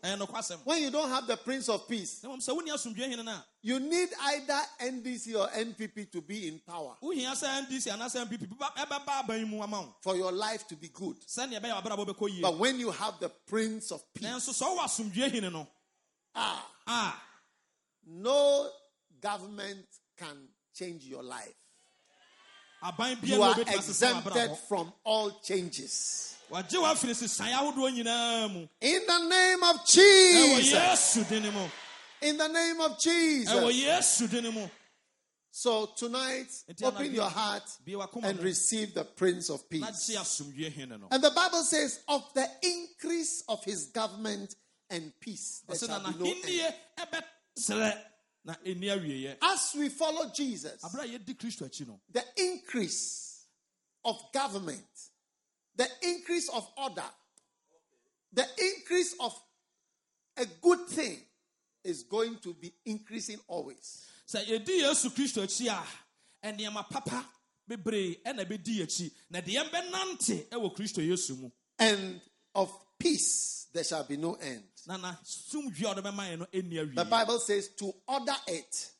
[0.64, 3.32] When you don't have the Prince of Peace, na mmom sɛ wonni asomdwie hene no
[3.32, 8.26] a you need either NDC or NPP to be in power wohia sɛ ndc anaasɛ
[8.28, 11.16] npp bɛba- ɛbɛba aban mu ama wo for your life to be good.
[11.26, 14.76] sɛnea ɛbɛyɛ wabrabɔ bɛkɔ yie But when you have the Prince of Peace, nanso sɛ
[14.76, 15.66] ɔwɔ asomdwie
[16.34, 17.22] ah,
[18.06, 18.70] no
[19.20, 19.86] government
[20.18, 20.36] can
[20.76, 21.54] change your life.
[23.22, 26.34] You are na obɛtumi asesa exempted from all changes.
[26.50, 30.72] wagye wo afiri sesae ahodoɔ nyinaa mu In the name of Jesus.
[30.72, 31.68] yesu din mu
[32.22, 33.52] In the name of Jesus.
[33.74, 34.68] yesu din mu
[35.50, 36.48] So tonight,
[36.82, 37.62] open your heart
[38.22, 40.06] and receive the Prince of Peace.
[40.06, 44.54] gye asomdwie hene no And the Bible says, of the increase of his government
[44.90, 48.04] and peace, there shall be no end.
[48.46, 52.00] N'ahennie ɛbɛserɛ na ɛni awieeɛ As we follow Jesus, aberɛ a yɛdi kristo akyi no
[52.10, 53.44] the increase
[54.04, 54.86] of government,
[55.74, 57.10] the increase of order,
[58.32, 59.34] the increase of
[60.36, 61.18] a good thing
[61.84, 64.04] is going to be increasing always.
[64.26, 67.26] sɛ yɛdi yesu kristo akyi a nneɛma papa
[67.68, 72.20] bebree ɛna ɛbɛdi akyi na deɛ bɛnante ɛwɔ kristo yesu mu And
[72.54, 74.64] of peace there shall be no end.
[74.86, 78.90] Na na sumdua a ɔde bɛma yɛn no ɛnni The Bible says to order it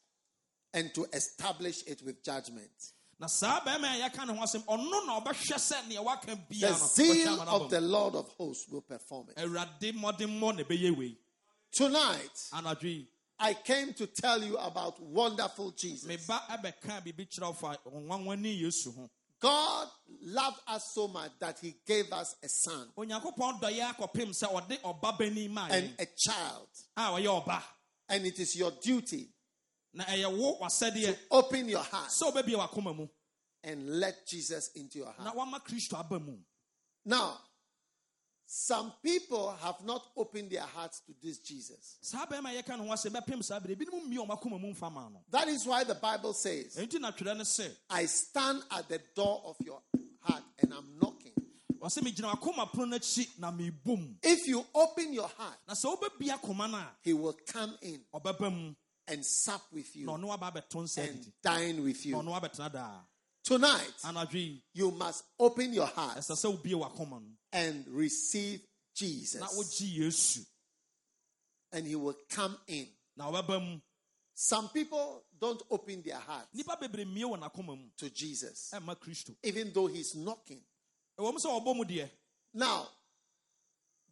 [0.75, 2.93] and to establish it with judgment.
[3.19, 6.69] na saa bɛrima a yɛka ne ho asɛm ɔno na ɔbɛhwɛ sɛ nea waka bia
[6.69, 7.81] The zeal ɔhyɛ ama no of the.
[7.81, 9.37] Lord of hosts will perform it.
[9.37, 11.19] awurade mmɔdemmɔ na ɛbɛyɛ wei
[11.73, 12.49] Tonight,
[13.39, 16.05] I came to tell you about wonderful Jesus.
[16.09, 19.89] meba ɛbɛka biribi kyerɛ wo fa ɔnwanwani yesu ho God
[20.27, 24.53] loved us so much that he gave us a son onyankopɔn dɔ yɛ akɔpem sɛ
[24.53, 26.69] ɔde ɔba bani maa and a child.
[26.97, 27.63] a ɔyɛ ɔba.
[28.09, 29.29] And it is your duty
[29.95, 31.17] na ɛyɛ wo wasɛdeɛ.
[31.31, 33.07] open your heart sɛ wobɛbie wakoma mu.
[33.63, 35.35] and let Jesus into your heart.
[35.37, 36.37] wama kristo aba mu.
[37.05, 37.39] Now,
[38.49, 41.99] some people have not opened their hearts to this Jesus.
[42.01, 43.77] saa bɛrima a yɛka ne ho asɛm bɛpem saa bere.
[43.77, 45.23] Ebinom mmie ɔma akoma mu mfa ma no.
[45.31, 49.01] That is why the Bible says, ɛnti na twerɛ ne sɛ I stand at the
[49.15, 49.81] door of your
[50.27, 51.33] heart and I'm knocking.
[51.81, 55.97] ɔsɛ megyina wakoma pono no akyi na meebom If you open your heart, na sɛ
[55.97, 58.01] wobɛbie akoma no he will come in
[59.09, 62.17] and sup with you ɔno aba abɛto nsa and dine with you.
[62.17, 63.01] ɔno abɛtena daa.
[63.45, 63.93] Tonight,
[64.75, 68.61] you must open your heart ɛsɛ sɛ wobie wakoma and receive
[68.95, 70.47] Jesus,
[71.73, 72.89] and he will come in.
[74.35, 77.89] Some people don't open their heart nnipa bebree mmie wɔ n'akoma mu.
[77.97, 78.73] to Jesus,
[79.43, 80.63] even though he's knocking.
[81.19, 82.09] ɛwɔ mu sɛ ɔbɔ mu deɛ.
[82.55, 82.89] Now,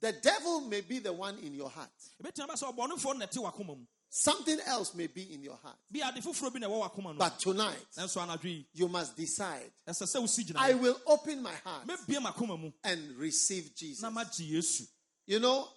[0.00, 1.90] the devil may be the one in your heart.
[2.22, 3.86] ɛbɛtumi bɛ sɛ ɔbɔnefoɔ no nɛte wakoma mu.
[4.16, 5.76] Something else may be in your heart.
[5.90, 9.72] bi ade foforɔ bi na ɛwɔ wakoma But tonight, nanso anadwo yi you must decide.
[9.88, 12.70] ɛsɛ sɛ wosi gyina I will open my heart mɛbie m'akoma mu.
[12.84, 14.02] and receive Jesus.
[14.02, 14.86] na magye yesu.
[15.26, 15.68] You know,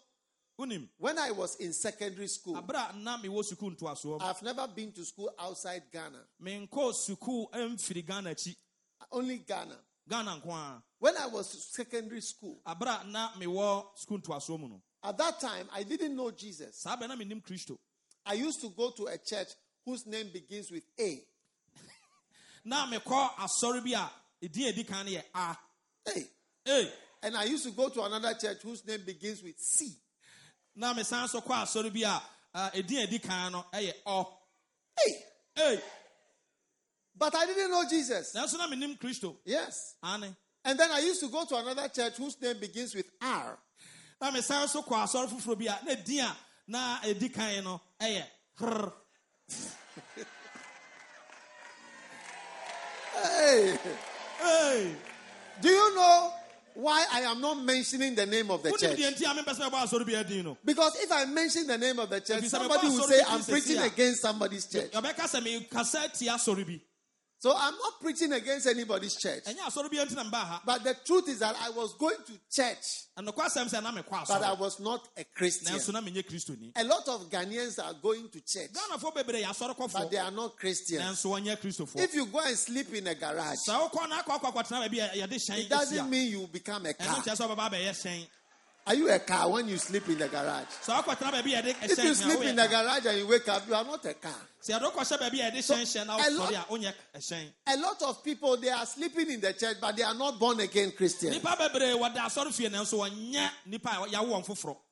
[0.97, 4.91] when I was in secondary school, aberɛ a na mewɔ sukuu ntoasoɔ I've never been
[4.93, 8.55] to school outside Ghana, menkɔɔ sukuu mfiri ghana akyi
[9.11, 9.77] only Ghana.
[10.09, 15.69] ghana When I was secondary school, aberɛ a na mewɔ sukuu ntoasoɔ at that time,
[15.73, 16.81] I didn't know Jesus.
[16.81, 17.77] saa bɛ na menim kristo
[18.25, 19.49] I used to go to a church
[19.85, 21.23] whose name begins with A.
[22.65, 24.09] na mekɔ asɔre bi a
[24.45, 25.57] ɛdin a ɛdi kan no yɛ a
[26.05, 26.25] Hey.
[26.65, 26.91] Ei,
[27.23, 29.93] And I used to go to another church whose name begins with C.
[30.77, 32.21] na mesan so kɔ asɔre bi a
[32.73, 34.27] ɛdin a ɛdi kan no ɛyɛ ɔ
[35.55, 35.81] Hey.
[37.15, 38.31] But I didn't know Jesus.
[38.33, 39.95] nanso na menim kristo Yes.
[40.03, 43.57] ane And then I used to go to another church whose name begins with R.
[44.21, 46.37] na mesan so kɔ asɔre foforɔ bi a na ɛdin a
[46.67, 48.23] na ɛdi kan no ɛyɛ
[48.59, 48.93] hr
[53.13, 53.77] Hey.
[54.43, 54.95] Ei,
[55.61, 56.33] Do you know
[56.77, 58.97] why I am not mentioning the name of the church?
[58.99, 61.77] deɛ nti a mempɛ sɛ mɛbɔ asɔre bi adin no Because if I mention the
[61.77, 64.91] name of the church, If you say, somebody will say I'm preaching against somebody's church.
[67.37, 69.43] Yɛbɛka sɛ mekasa tia asɔre bi So I'm not preaching against anybody's church.
[69.45, 72.17] ɛnyɛ asɔre bi nti na mbaa ha But the truth is that I was going
[72.25, 75.77] to church, ɛnokɔ asɛm sɛ na mekɔ but I was not a Christian.
[75.77, 79.45] nanso na menyɛ kristoni A lot of Ghanaians are going to church, ghanafoɔ bebree yɛ
[79.45, 81.03] asɔre but they are not Christians.
[81.03, 86.47] nanso wɔnyɛ kristofoɔ If you go and sleep in a garage, it doesn't mean you
[86.47, 87.23] become a a car.
[88.87, 90.65] Are you a car when you sleep in the garage?
[90.85, 93.67] sɛ wokɔtena baabi a yɛde If you sleep in the garage and you wake up,
[93.67, 94.31] you are not a car.
[94.63, 96.51] sɛ yɛde wokɔhyɛ baabi a yɛde hyɛn hyɛn na a lot-
[97.67, 100.59] A lot of people they are sleeping in the church, but they are not born
[100.61, 101.35] again Christians.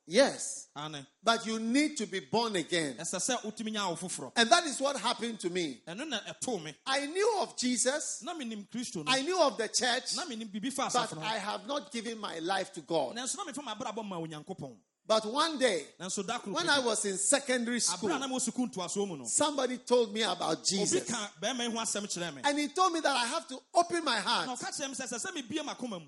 [0.06, 1.58] Nipa bebree wɔda asɔre fie nanso wɔnyɛ nipa a yɛawo wɔn foforɔ Yes, but you
[1.58, 4.32] need to be born again, ɛsɛ sɛ wotumi nya wo foforɔ.
[4.36, 5.82] And that is what happened to me.
[5.86, 6.74] ɛno na ɛtoo me.
[6.86, 9.12] I knew of Jesus, na menim kristo no.
[9.12, 12.38] I knew of the church, na menim biribi fa but I have not given my
[12.38, 13.16] life to God.
[13.16, 14.76] nanso na mefa mabrabɔ ma onyankopɔn.
[15.08, 18.28] But one day, nanso da koro when I was in secondary school, aberɛ a na
[18.28, 19.24] mewɔ sukuu ntoasoɔ mu no.
[19.24, 22.42] somebody told me about Jesus, ka bɛrima yi ho asɛm kyerɛ me.
[22.44, 24.60] And he told me that I have to open my heart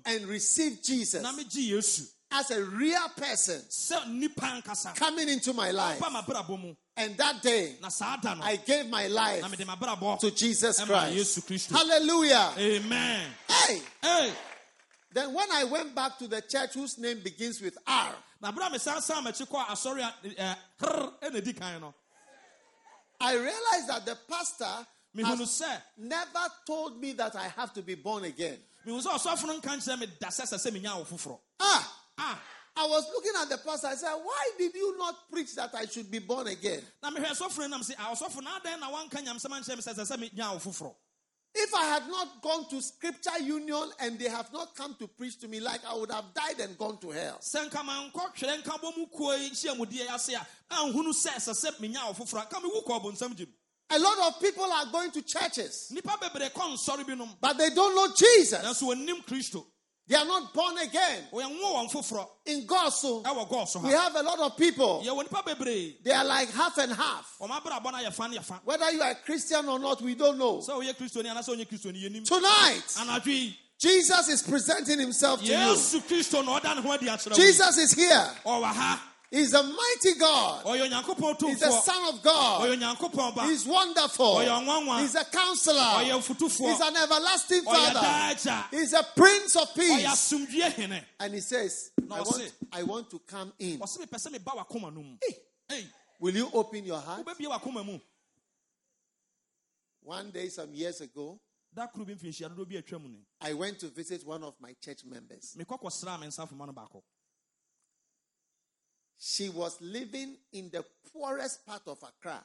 [0.05, 1.21] and receive Jesus.
[1.21, 5.99] Na megye yesu as a real person sɛ nnipa nkasa coming into my life.
[5.99, 9.41] ba mabrabɔ mu And that day, na saa da no I gave my life
[10.19, 11.69] to Jesus Christ.
[11.71, 12.53] Hallelujah.
[12.57, 13.81] amen Hey.
[14.01, 14.33] Hey,
[15.13, 18.67] Then when I went back to the church whose name begins with R, na berɛ
[18.67, 21.93] a mesan san m'akyi kɔ asɔre a ɛ, hr ɛna di kan no
[23.21, 24.87] I realized that the pastor
[25.25, 25.63] has
[25.97, 28.57] never told me that I have to be born again.
[31.61, 32.39] Ah, ah
[32.77, 33.87] I was looking at the pastor.
[33.87, 36.81] I said, Why did you not preach that I should be born again?
[37.03, 39.81] na mehwɛ sɔfo no nam sɛ "Ah, ɔsɔfo na adɛn na wanka nyamsɛm ankyerɛ me
[39.81, 40.95] sɛ sɛ sɛ menya wo foforɔ
[41.55, 45.39] If I had not gone to scripture union and they have not come to preach
[45.39, 47.39] to me, like I would have died and gone to hell.
[47.41, 50.35] sɛ nka mankɔ twerɛ nka bɔ mu kuo yi nhyiamudeɛ yi ase
[53.91, 57.71] a lot of people are going to churches, nipa bebree kɔ nsɔre binom but they
[57.71, 58.61] don't know Jesus.
[60.09, 61.27] Nanso wɔnim kristo They are not born again.
[61.31, 65.03] wɔnwo wɔn foforɔ In Goaso, ɛwɔ gɔɔ so we have a lot of people.
[65.05, 67.35] yɛwɔ nipa bebree They are like half and half.
[67.39, 70.15] wɔn abrabɔ no ayɛ fa ne yɛfa Whether you are a Christian or not, we
[70.15, 70.57] don't know.
[70.57, 72.83] sɛ woyɛ kristoni anasɛ wonyɛ kristoni yɛnim Tonight,
[73.77, 75.53] Jesus is presenting himself to you.
[75.53, 78.31] yesu kristo na ɔda ne ho adi akyerɛ wo Jesus is here.
[79.31, 80.65] He's a mighty God.
[80.65, 82.67] He's the Son of God.
[83.47, 84.39] He's wonderful.
[84.39, 86.03] He's a counselor.
[86.03, 88.65] He's an everlasting Father.
[88.71, 90.33] He's a Prince of Peace.
[91.19, 93.79] And he says, I want, I want to come in.
[93.79, 95.15] ɔse mepɛ sɛ meba wakoma no mu
[95.71, 95.85] Ei,
[96.19, 97.23] Will you open your heart?
[97.23, 97.99] wobɛbie wakoma mu
[100.01, 101.39] One day, some years ago,
[101.71, 104.55] da koro bi mfirinhyia dodoɔ bi atwa mu ne I went to visit one of
[104.59, 105.55] my church members.
[105.55, 107.03] mekɔ kɔsraa me nsa foma no baako
[109.21, 112.43] She was living in the poorest part of Accra.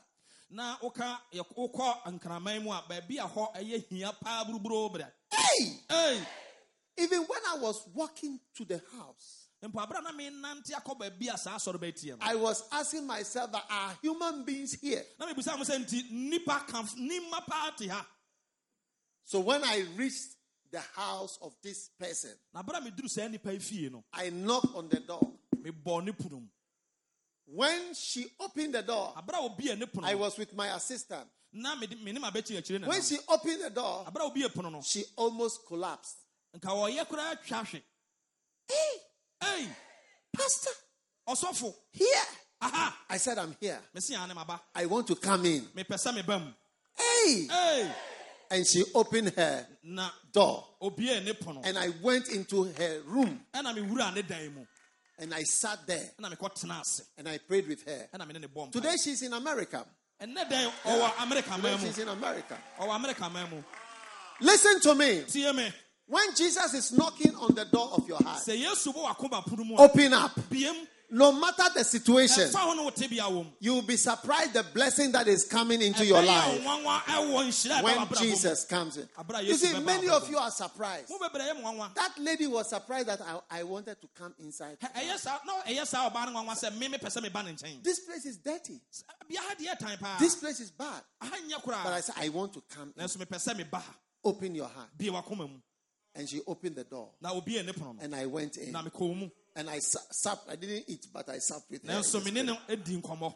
[0.51, 5.81] na woka yɛ- wokɔ mu a baabi a hɔ ɛyɛ hia paa buruburo berɛ Hey!
[5.91, 6.27] Ei,
[6.99, 11.39] Even when I was walking to the house, mpo abera na menante akɔ baabi a
[11.39, 15.05] saa asɔre bɛatie no I was asking myself, that are human beings here?
[15.19, 18.07] na mebusa mo sɛ nti nnipa ka nima paa te ha
[19.25, 20.37] So when I reached
[20.71, 24.31] the house of this person, na bere a meduru saa nnipa yi fie no I
[24.31, 25.33] knocked on the door.
[25.57, 26.49] mebɔɔ ne pono mu
[27.47, 31.29] When she opened the door, abere a obie ne pono I was with my assistant.
[31.53, 34.25] na mede- me ne ma bɛkyi akyire ne When she opened the door, abere a
[34.25, 34.81] obie pono no.
[34.83, 36.17] she almost collapsed.
[36.57, 37.83] nka wɔyɛ koraa twa hwe.
[39.41, 39.69] Hey,
[40.35, 40.71] Pastor,
[41.29, 42.09] ɔsɔfo here.
[42.63, 42.99] aha!
[43.11, 43.79] I said, I'm here.
[43.93, 44.59] mese ya ne maba.
[44.75, 45.63] I want to come in.
[45.77, 46.51] mepɛ sɛ meba mu
[46.97, 47.93] Hey!
[48.51, 49.67] And she opened her
[50.33, 50.65] door.
[50.83, 53.41] And I went into her room
[55.21, 56.11] ɛna mewura ne dan mu and I sat there
[57.19, 58.09] and I prayed with her.
[58.15, 59.87] ɛna mene ne bɔ Today she's in America.
[60.21, 62.59] ɛnɛ dan ɔwɔ Today she's in America.
[62.81, 63.65] ɔwɔ amerika man
[64.41, 65.25] Listen to me.
[66.07, 69.65] When Jesus is knocking on the door of your heart, sɛ yesu bɔ wakoma pono
[69.65, 70.39] mu a open up.
[71.11, 74.53] No matter the situation, ɛfa ho no wote bia wɔ mu you will be surprised
[74.55, 78.19] the blessing that is coming into your life nwanwa ɛwɔ nhyira a ɛba when.
[78.23, 79.09] Jesus comes in.
[79.43, 81.11] You see, many of you are surprised.
[81.11, 84.35] mo bebree yɛ mo nwanwa That lady was surprised that I, I wanted to come
[84.39, 84.79] inside.
[84.81, 87.53] Ɛ- ɛyɛ saa na ɛyɛ saa ɔbaa no nwanwa sɛ me mepɛ sɛ meba ne
[87.53, 88.81] nkyɛn This place is dirty.
[89.29, 91.03] bia ha deɛ tan paa This place is bad.
[91.21, 93.05] But I said, I want to come in.
[93.05, 94.89] nanso mepɛ sɛ meba ha Open your heart.
[94.97, 95.59] bie wakoma mu
[96.15, 97.11] And she opened the door.
[97.21, 98.73] na obie ne pono no And I went in.
[99.57, 100.51] Na mekɔɔ mu And I supped.
[100.51, 101.93] I didn't eat, but I supped with her.
[101.93, 103.35] nanso me ne no adi nkɔmmɔ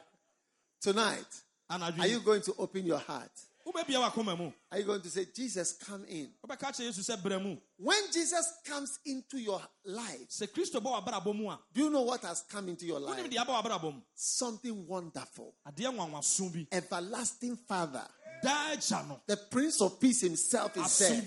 [0.81, 1.27] Tonight,
[1.71, 3.31] are you going to open your heart?
[3.67, 6.31] wobɛbia wakoma mu Are you going to say, Jesus, come in?
[6.43, 11.05] wobɛka kyerɛ yesu sɛ brɛ mu When Jesus comes into your life, sɛ kristo bɔ
[11.05, 13.19] w'abrabɔ mu a do you know what has come into your life?
[13.19, 15.55] wonim deɛ aba w'abrabɔ mu Something wonderful.
[15.67, 18.07] adeɛ nwanwaso bi Everlasting Father.
[18.41, 21.21] The Prince of Peace himself is there.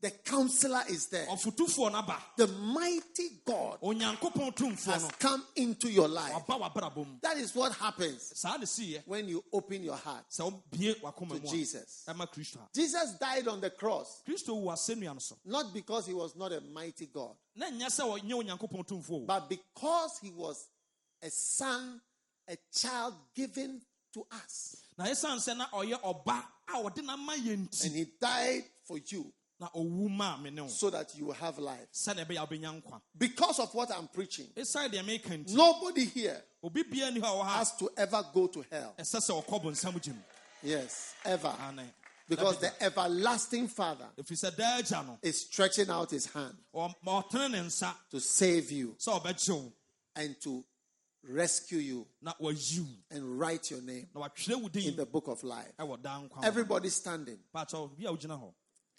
[0.00, 1.26] The counselor is there.
[1.26, 6.32] ɔfotufoɔ no aba The mighty God has come into your life.
[6.32, 7.16] waba w'abrabɔ mu.
[7.22, 11.40] That is what happens saa ne siiɛ when you open your heart sɛ wobie wakoma
[11.40, 12.04] to Jesus.
[12.06, 12.68] ɛma kristo a.
[12.74, 14.22] Jesus died on the cross.
[14.28, 15.36] Kristo wu asɛnnua no so.
[15.46, 19.24] Not because he was not a mighty God, na nyɛ sɛ ɔnyɛ onyankopɔn tumfoɔ o.
[19.26, 20.66] but because he was
[21.22, 22.00] a son,
[22.48, 23.80] a child given
[24.12, 24.76] to us.
[24.98, 29.32] na ɛsiane sɛ na ɔyɛ ɔba a ɔde nama yɛ And he died for you
[29.58, 31.86] na ɔwu maa me ne so that you will have life.
[31.92, 36.42] sɛdeɛ ɛbɛyɛ a wobɛnya nkwa Because of what I'm preaching, ɛsiane deɛ meka nobody here
[36.62, 38.94] obi bia ni hɔ a has to ever go to hell.
[38.98, 40.20] ɛsɛ sɛ ɔkɔ bonsam gye mu
[40.62, 41.54] Yes, ever.
[42.28, 46.92] Because the everlasting Father ɛfiri sɛ daa agya no is stretching out his hand ɔ-
[47.02, 49.72] ma ɔtene to save you sɛ ɔbɛgye wo
[50.16, 50.64] and to
[51.22, 55.28] rescue you na wayi wo and write your name na watwerɛ wo in the book
[55.28, 55.72] of life.
[55.78, 56.42] ɛwɔ daa nkwa mu.
[56.42, 57.38] Everybody standing.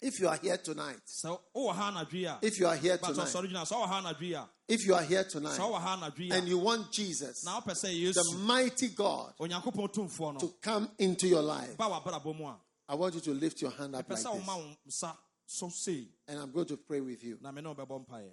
[0.00, 2.66] bi a wogyina hɔ If you are here tonight, sɛ wowɔ ha anadwo if you
[2.66, 5.24] are here tonight, sɔre gyina sɛ wowɔ ha anadwo yi a if you are here
[5.24, 9.34] tonight wowɔ ha anadwo yi and you want Jesus, na wopɛ sɛ the mighty God,
[9.40, 12.56] onyankopɔn tumfoɔ no to come into your life, ba w'abrabɔ mu a
[12.90, 14.26] I want you to lift your hand up like this.
[14.26, 17.38] woma wo nsa so sei And I'm going to pray with you.
[17.40, 18.30] na me ne wobɛbɔ mpaeɛ.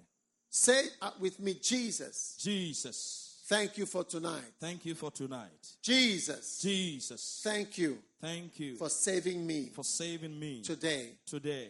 [0.48, 3.42] Say uh, with me, Jesus, jesus.
[3.48, 4.54] Thank you for tonight.
[4.58, 5.76] thank you for tonight.
[5.82, 7.40] Jesus, jesus.
[7.42, 11.10] Thank you thank you for saving me for saving me today.
[11.26, 11.68] today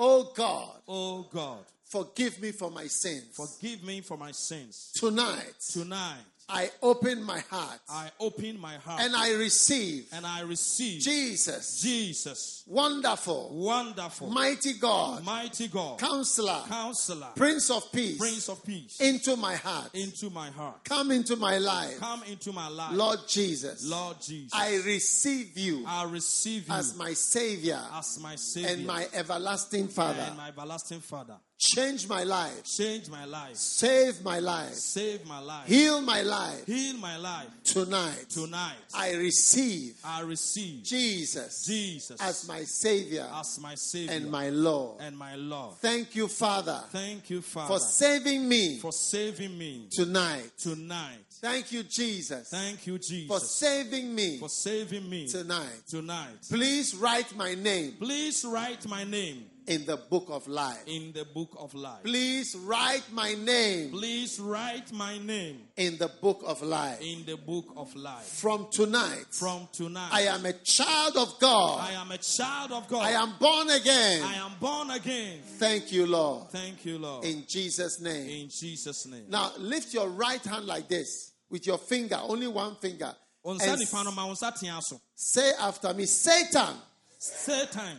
[0.00, 3.34] Oh God, oh god forgive me for my sins.
[3.34, 6.16] forgive me for my sins Tonight, tonight
[6.48, 11.80] I open my heart I open my heart and I receive and I receive Jesus,
[11.82, 19.00] Jesus, wonderful, wonderful, mighty God, mighty God, counselor, counselor, Prince of Peace, Prince of Peace,
[19.00, 19.90] into my heart.
[19.94, 20.84] into my heart.
[20.84, 22.94] Come into my life, Come into my life.
[22.94, 23.86] Lord Jesus.
[23.88, 24.52] Lord Jesus.
[24.54, 29.88] I receive you I receive you as my Savior as my Savior and my everlasting
[29.88, 30.20] Father.
[30.26, 31.36] and my everlasting Father.
[31.58, 33.56] Change my life, Change my life.
[33.56, 35.66] save my life, Save my life.
[35.66, 37.48] heal my life Heal my life.
[37.64, 38.26] tonight.
[38.30, 44.50] Tonight, I receive I receive Jesus Jesus as my Savior as my Savior and my
[44.50, 45.00] Lord.
[45.00, 45.74] and my Lord.
[45.78, 50.52] Thank you, Father, Thank you, Father, for saving me for saving me tonight.
[50.58, 51.18] tonight.
[51.40, 53.26] Thank you, Jesus, Thank you, Jesus.
[53.26, 55.82] for saving me for saving me tonight.
[55.88, 56.38] tonight.
[56.48, 60.82] Please write my name Please write my name in the book of life.
[60.86, 62.02] in the book of life.
[62.02, 67.00] Please write my name Please write my name in the book of life.
[67.00, 68.24] in the book of life.
[68.24, 71.80] From tonight, From tonight, I am a child of God.
[71.80, 73.04] I am a child of God.
[73.04, 74.22] I am born again.
[74.22, 75.38] I am born again.
[75.58, 76.48] Thank you, Lord.
[76.50, 77.24] Thank you, Lord.
[77.24, 78.42] In Jesus' name.
[78.44, 79.24] In Jesus' name.
[79.28, 83.14] Now lift your right hand like this with your finger, only one finger.
[83.44, 84.70] Onsa And nifa no ma onsa tea
[85.14, 86.74] say after me, Satan,
[87.18, 87.98] Satan,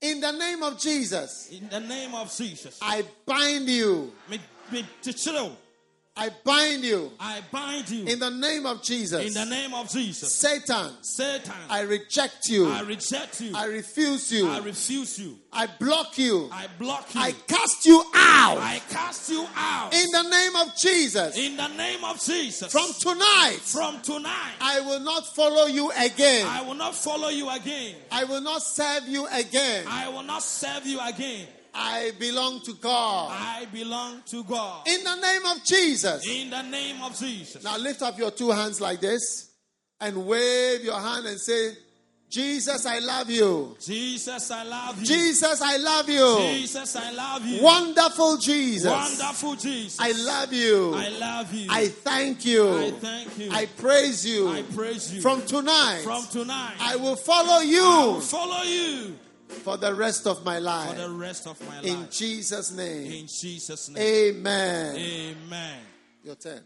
[0.00, 4.12] in the name of Jesus, in the name of Jesus, I bind you.
[4.30, 4.40] me
[4.70, 4.84] me.
[6.18, 7.12] I bind you.
[7.20, 9.24] I bind you In the name of Jesus.
[9.24, 10.32] in the name of Jesus.
[10.34, 12.68] Satan, Satan, I reject you.
[12.68, 13.52] I reject you.
[13.54, 14.48] I refuse you.
[14.48, 15.38] I refuse you.
[15.52, 16.50] I block you.
[16.52, 17.20] I block you.
[17.20, 18.58] I cast you out.
[18.58, 21.38] I cast you out In the name of Jesus.
[21.38, 22.72] in the name of Jesus.
[22.72, 26.46] From tonight, From tonight, I will not follow you again.
[26.48, 27.94] I will not follow you again.
[28.10, 29.86] I will not serve you again.
[29.88, 31.46] I will not serve you again.
[31.78, 33.30] I belong to God.
[33.32, 34.86] I belong to God.
[34.88, 36.26] In the name of Jesus.
[36.28, 37.62] In the name of Jesus.
[37.62, 39.52] Now lift up your two hands like this
[40.00, 41.74] and wave your hand and say,
[42.28, 43.74] Jesus, I love you.
[43.80, 45.06] Jesus, I love you.
[45.06, 46.36] Jesus, I love you.
[46.40, 47.62] Jesus, I love you.
[47.62, 48.90] Wonderful Jesus.
[48.90, 49.98] Wonderful Jesus.
[49.98, 50.94] I love you.
[50.94, 51.68] I love you.
[51.70, 52.76] I thank you.
[52.76, 53.50] I thank you.
[53.50, 54.48] I praise you.
[54.48, 55.22] I praise you.
[55.22, 59.16] From tonight, From tonight, I will follow I you will follow you
[59.48, 60.90] for the rest of my life.
[60.90, 61.84] for the rest of my life.
[61.86, 62.06] In.
[62.10, 63.12] Jesus' name.
[63.12, 64.02] In Jesus' name.
[64.36, 64.96] Amen.
[64.96, 65.80] Amen.
[66.22, 66.62] Your turn.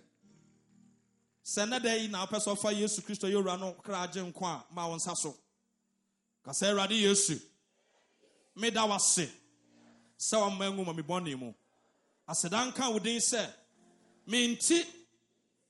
[1.44, 4.22] sɛ nɛ da yi na wopɛ sɛ ɔfa yesu kristo yɛ wura no kra agye
[4.32, 5.34] nkwa a ma wo nsa so
[6.44, 7.40] ka sɛ awurade yesu
[8.56, 9.28] meda wase
[10.18, 10.92] sɛ wama ngu ma
[11.36, 11.52] mu
[12.28, 13.44] aseda nka wo din sɛ
[14.26, 14.84] menti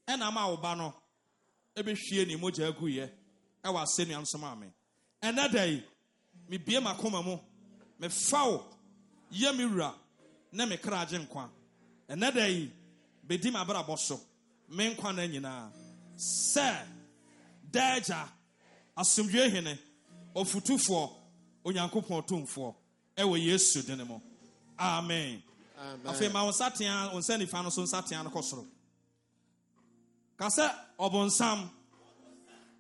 [0.07, 0.95] ɛna ma wo ba no
[1.75, 3.09] ɛbɛhwie ne mogya aguyɛ
[3.65, 4.67] ɛwɔ asɛnnua nsom a me
[5.23, 5.83] ɛnɛ da yi
[6.49, 7.39] mebie m'akoma mu.
[8.01, 8.65] Mefa wo
[9.33, 9.95] yɛ me wura.
[10.53, 11.49] Na me kra agye nkwa.
[12.09, 12.71] Ɛnɛ da yi
[13.27, 14.21] bɛdi m'abrabɔ so.
[14.69, 15.71] Me nkwa na nyinaa.
[16.17, 16.87] Sɛ
[17.71, 18.29] daagya
[18.97, 19.79] asomdwe hene
[20.35, 21.11] ɔfotufoɔ
[21.65, 22.75] onyankopɔn ɔtomfoɔ
[23.17, 24.21] ɛwɔ yesu dene mu.
[24.79, 25.43] Amen.
[26.05, 28.67] Afei ma wo nsatea wo nsa nifa no so nsatea no kɔ soro.
[30.37, 31.69] Ka sɛ ɔbonsam.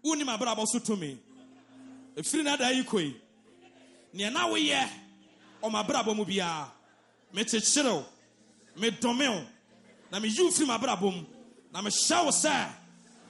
[0.04, 1.16] Wonim abrabɔ so tumi.
[2.16, 3.14] Ɛfiri no ada yi kɔi
[4.14, 4.88] neɛ na woyɛ
[5.62, 6.70] ɔma abrabɔ mu biara
[7.34, 8.04] mekyekyerew
[8.76, 9.44] medome wo
[10.10, 11.26] na wo firi m'abrabɔ mu.
[11.72, 12.68] Na mehyɛ wo sɛ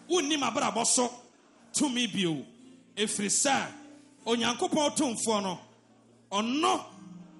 [0.08, 1.08] wonni m'abrabɔ so
[1.72, 2.44] tumi bio.
[2.96, 3.72] Ɛfiri sɛ
[4.26, 5.60] onyankopɔn tomfoɔ no
[6.30, 6.84] ɔno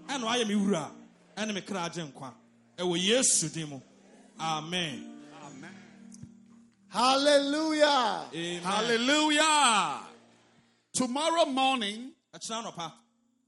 [0.07, 0.91] ɛna wayɛ me wura
[1.37, 2.33] ɛne me kra agye nkwa.
[2.79, 3.81] Ɛwɔ yesu din mu.
[4.39, 5.09] Amen.
[6.89, 8.27] Hallelujah.
[8.35, 8.63] amen.
[8.63, 10.01] Hallelujah.
[10.93, 12.13] Tomorrow morning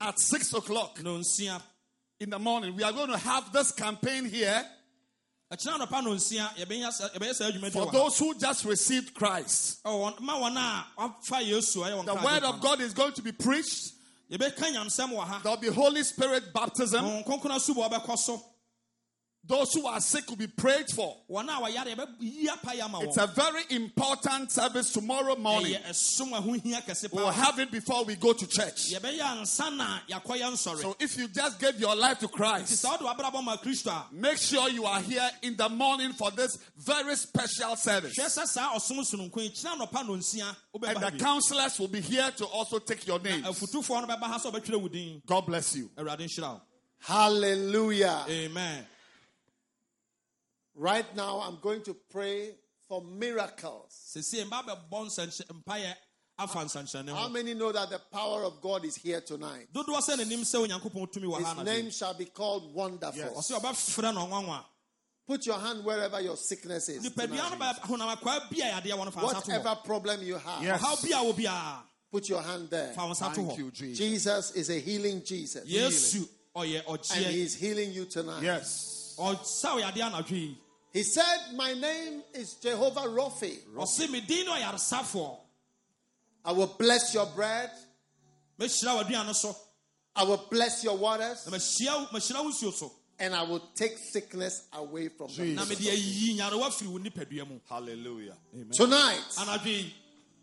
[0.05, 0.99] at 6 o'clock
[2.21, 4.65] in the morning, we are going to have this campaign here
[5.53, 9.79] ɛkyena nɔpa nonsia yɛbɛnya sɛ- yɛbɛyɛ saa adwumadi for those who just received Christ.
[9.85, 12.81] Oh, Ɛwɔ wɔn- ma wɔn a wafa yesu a ɛyɛ wɔn The word of God
[12.81, 13.93] is going to be preached.
[14.31, 14.37] no.
[14.39, 17.05] yɛbɛka nyamsɛm wɔ ha There'll be Holy Spirit baptism.
[19.47, 21.18] Those who are sick will be prayed for.
[21.30, 25.74] wɔn a wɔyare yɛbɛyi apa yɛ ama It's a very important service tomorrow morning.
[25.74, 28.92] ɛyɛ ɛsom a ho hia kɛse We'll have it before we go to church.
[28.92, 32.99] yɛbɛyɛ ansa na yɛakɔyɛ nsɔre So if you just gave your life to Christ, sɛ
[32.99, 36.57] wode wabrabɔ ma kristo a make sure you are here in the morning for this
[36.78, 38.14] very special service.
[38.18, 42.30] hwɛ sɛ saa ɔsom sononko yi kyena nɔpa nonsia And the counselors will be here
[42.38, 43.42] to also take your name.
[43.42, 45.90] afutufoɔ no bɛba ha sɛ ɔbɛtwerɛ wo din God bless you.
[45.99, 46.61] awurade nhyira wo
[47.01, 48.24] Hallelujah.
[48.28, 48.86] amen
[50.77, 52.51] Right now, I'm going to pray
[52.89, 53.89] for miracles.
[54.12, 55.95] sesie mba bɛbɔ nsɛnkyɛ- mpayɛ
[56.39, 59.68] afa nsɛnkyerɛnne How many know that the power of God is here tonight?
[59.72, 63.22] dodoɔ sɛ n'anim sɛ onyankopɔn tumi wɔ ha His name shall be called Wonderful.
[63.22, 64.64] ɔsɛ ɔbɛfrɛ no ɔnwanwa
[65.27, 67.03] Put your hand wherever your sickness is.
[67.11, 67.31] tonight.
[67.59, 70.37] ba honam akwaa bi a yadeɛ wɔ no fa nsa to hɔ Whatever problem you
[70.37, 70.83] have, Yes.
[70.83, 72.93] ɔhaw bi a wɔ biara put your hand there.
[72.95, 73.99] fa wo nsa to Thank you, Jesus.
[73.99, 75.66] Jesus is a healing Jesus.
[75.68, 78.43] yesu ɔyɛ And ɔgyeɛ he's healing you tonight.
[78.43, 78.91] Yes.
[80.95, 83.59] Ɔsa wo yadeɛ anadwo yi He said, My name is Jehovah Rapha.
[83.76, 84.49] ɔse me din
[86.47, 87.70] I will bless your bread.
[88.59, 89.57] mɛhyira w'aduane so
[90.16, 91.47] I will bless your waters.
[91.47, 95.55] na mahyia wo- mahyira wo And I will take sickness away from them.
[95.55, 98.36] na mede ayiyi nyarewa firi wo nipadua mu Hallelujah.
[98.72, 99.22] Tonight,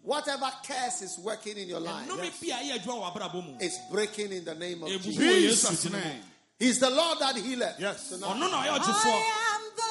[0.04, 3.58] whatever curse is working in your life nnome bi a ɛyɛ adwuma wɔ abrabɔ mu
[3.62, 5.16] is breaking in the name of Jesus.
[5.18, 6.24] wɔ Jesus' name.
[6.60, 7.80] He's the Lord that healeth.
[7.80, 8.10] Yes.
[8.10, 8.28] Tonight.
[8.36, 9.84] ɔno na ɔyɛ ɔgyefoɔ I am the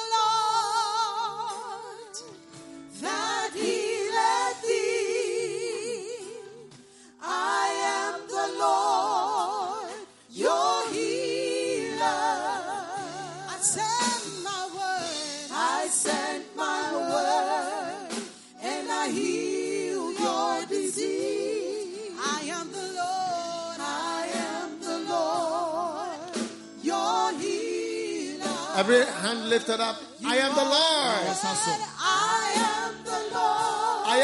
[28.81, 29.97] Every hand lifted up.
[30.25, 32.00] I am the Lord.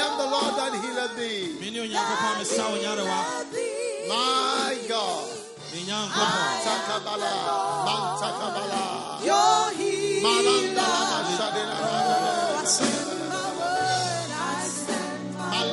[0.04, 1.58] Am the Lord that healeth thee.
[1.62, 3.20] mene onyankopɔn a mesa wo nyarewa
[4.10, 5.28] My God.
[5.74, 7.34] me nyankopɔn Takabala.
[7.88, 8.84] Mantakabala.
[9.30, 10.24] Your healer.
[10.26, 11.78] Marandala mashadina.
[11.78, 14.32] I send my word.
[15.52, 15.64] I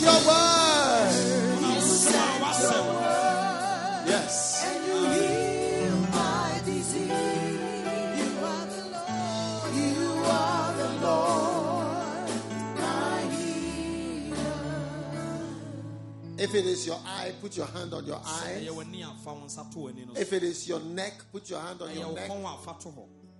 [0.00, 4.06] You sent your word.
[4.06, 4.64] Yes.
[4.66, 7.10] And you heal my disease.
[8.18, 9.74] You are the Lord.
[9.76, 12.30] You are the Lord,
[12.78, 14.64] my healer.
[16.38, 18.56] If it is your eye, put your hand on your eye.
[18.62, 21.24] ɛyɛ w'ani a fa wo nsa to w'ani no so If it is your neck,
[21.30, 22.30] put your hand on your neck.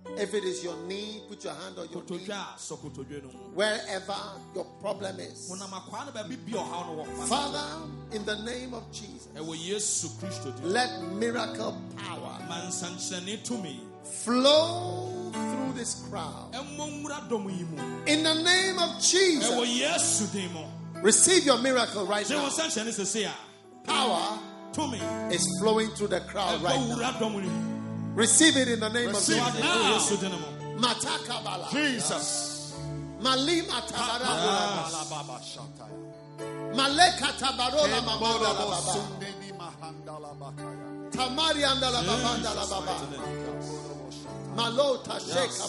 [0.05, 2.01] Kɔn a fa to hɔ If it is your knee, put your hand on your
[2.03, 2.17] knee.
[2.17, 4.15] kotodwe a sɔ kotodwe no mu Wherever
[4.55, 5.49] your problem is.
[5.49, 7.65] honam akwaa no baabi bi ɔhaw no wɔ Father,
[8.11, 13.79] in the name of Jesus, ɛwɔ yesu kristo din let miracle power ma nsankyerɛnne tumi
[14.03, 16.51] flow through this crowd.
[16.53, 20.65] ɛmmɔ nwura dɔm yi mu In the name of Jesus, yesu din mu
[21.01, 22.47] receive your miracle right now.
[22.49, 23.33] nsankyerɛnne sese a
[23.83, 24.39] Power
[25.31, 26.95] is flowing through the crowd right now.
[28.15, 29.37] Wura dɔm no mu Receive it in the name of Jesus.
[29.37, 30.37] Wade ɛwɔ yesu din mu
[30.79, 31.71] Matakabala.
[31.71, 32.73] Jesus.
[33.21, 34.29] Malima tabara.
[36.73, 41.11] Maleka tabarola mamandala sundeni mahandala bakaya.
[41.11, 41.63] Tamari.
[44.55, 45.67] Malota sheka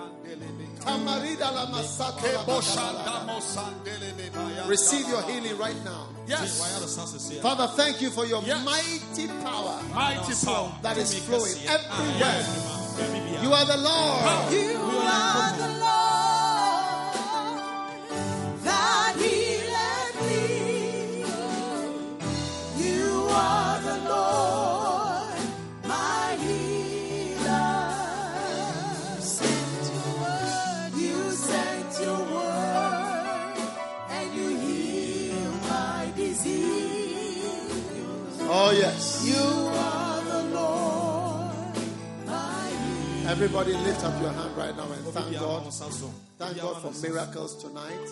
[0.00, 0.84] barandala balanda.
[0.84, 1.40] Kalama yandelebe.
[1.40, 2.62] Tamarida la masata la Kebo bakala.
[2.62, 6.06] shandamo sandelebe bayandala Receive your healing right now.
[6.26, 6.60] Yes.
[6.60, 8.64] wayaresa sese a Father, thank you for your Yes.
[8.64, 10.72] mighty power Mighty power.
[10.82, 11.86] that is flowing everywhere.
[11.90, 12.76] Ah, ɛyɛ adwuma.
[12.96, 13.42] Baabi biara.
[13.42, 14.52] You are the Lord.
[14.52, 15.99] You are the Lord
[43.40, 45.40] Everybody lift up your hand right now and thank God.
[45.40, 46.12] ma wo nsa so.
[46.36, 47.08] Thank God for ma wo nsa so.
[47.08, 48.08] miracles tonight.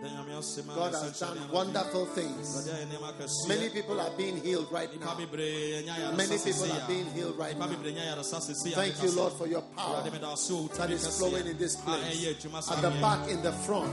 [0.00, 2.56] Na Nyame ase ma God has done wonderful things.
[2.56, 3.48] Awurade ayɛ nneɛma akɛseɛ.
[3.48, 5.12] Many people are being healed right now.
[5.12, 7.66] bebree anya yaresa Many people are being healed right now.
[7.66, 10.50] bebree anya yaresa sese a Thank you, Lord, for your power Awurade meda wo ase
[10.52, 12.40] o, that is flowing in this place.
[12.72, 13.92] At the back, in the front.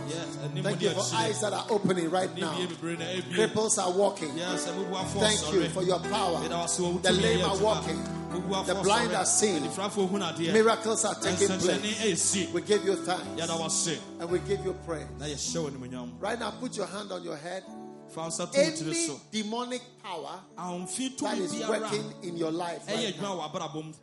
[0.64, 2.56] Thank you for eyes that are opening right now.
[2.56, 3.36] deɛ bebree na ebie.
[3.36, 4.32] Cripples are walking.
[4.32, 6.40] Thank you for your power.
[6.40, 8.00] Meda wo ase o, The lame are walking.
[8.30, 9.64] The blind are seeing.
[9.64, 10.54] Anifurafoɔ hu nadeɛ.
[10.54, 12.52] Miracles are taking place.
[12.54, 14.00] We give you thanks Yɛda wo ase.
[14.20, 15.08] and we give you praise.
[15.18, 16.12] Na yɛhyɛ wo animuonyam.
[16.20, 17.64] Right now, put your hand on your head.
[18.10, 22.88] Fa wo nsa to wo tiri Any demonic power that is working in your life
[22.88, 23.94] right now, adwuma wɔ abrabɔ mu.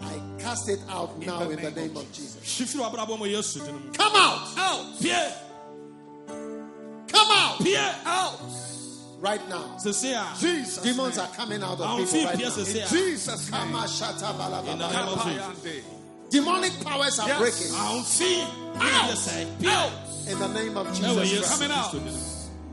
[0.00, 2.36] I cast it out now in the name of Jesus.
[2.42, 3.92] Hwi firi w'abrabɔ mu Yesu din mu.
[3.92, 4.58] Come out!
[4.58, 5.00] Out.
[7.08, 7.60] Come out!
[8.06, 8.73] Out.
[9.24, 9.76] Right now.
[9.78, 10.82] sese a Jesus.
[10.82, 11.26] Demons name.
[11.26, 12.50] are coming out of people right now.
[12.50, 13.50] sese a Jesus.
[13.50, 13.60] name.
[13.60, 14.30] Kama shata
[14.70, 17.38] in the name of Jesus Demonic powers are Yes.
[17.38, 17.72] breaking
[19.16, 19.90] sɛ pia
[20.32, 21.32] in the name of Jesus.
[21.32, 21.52] yesu Christ.
[21.52, 21.94] Coming out.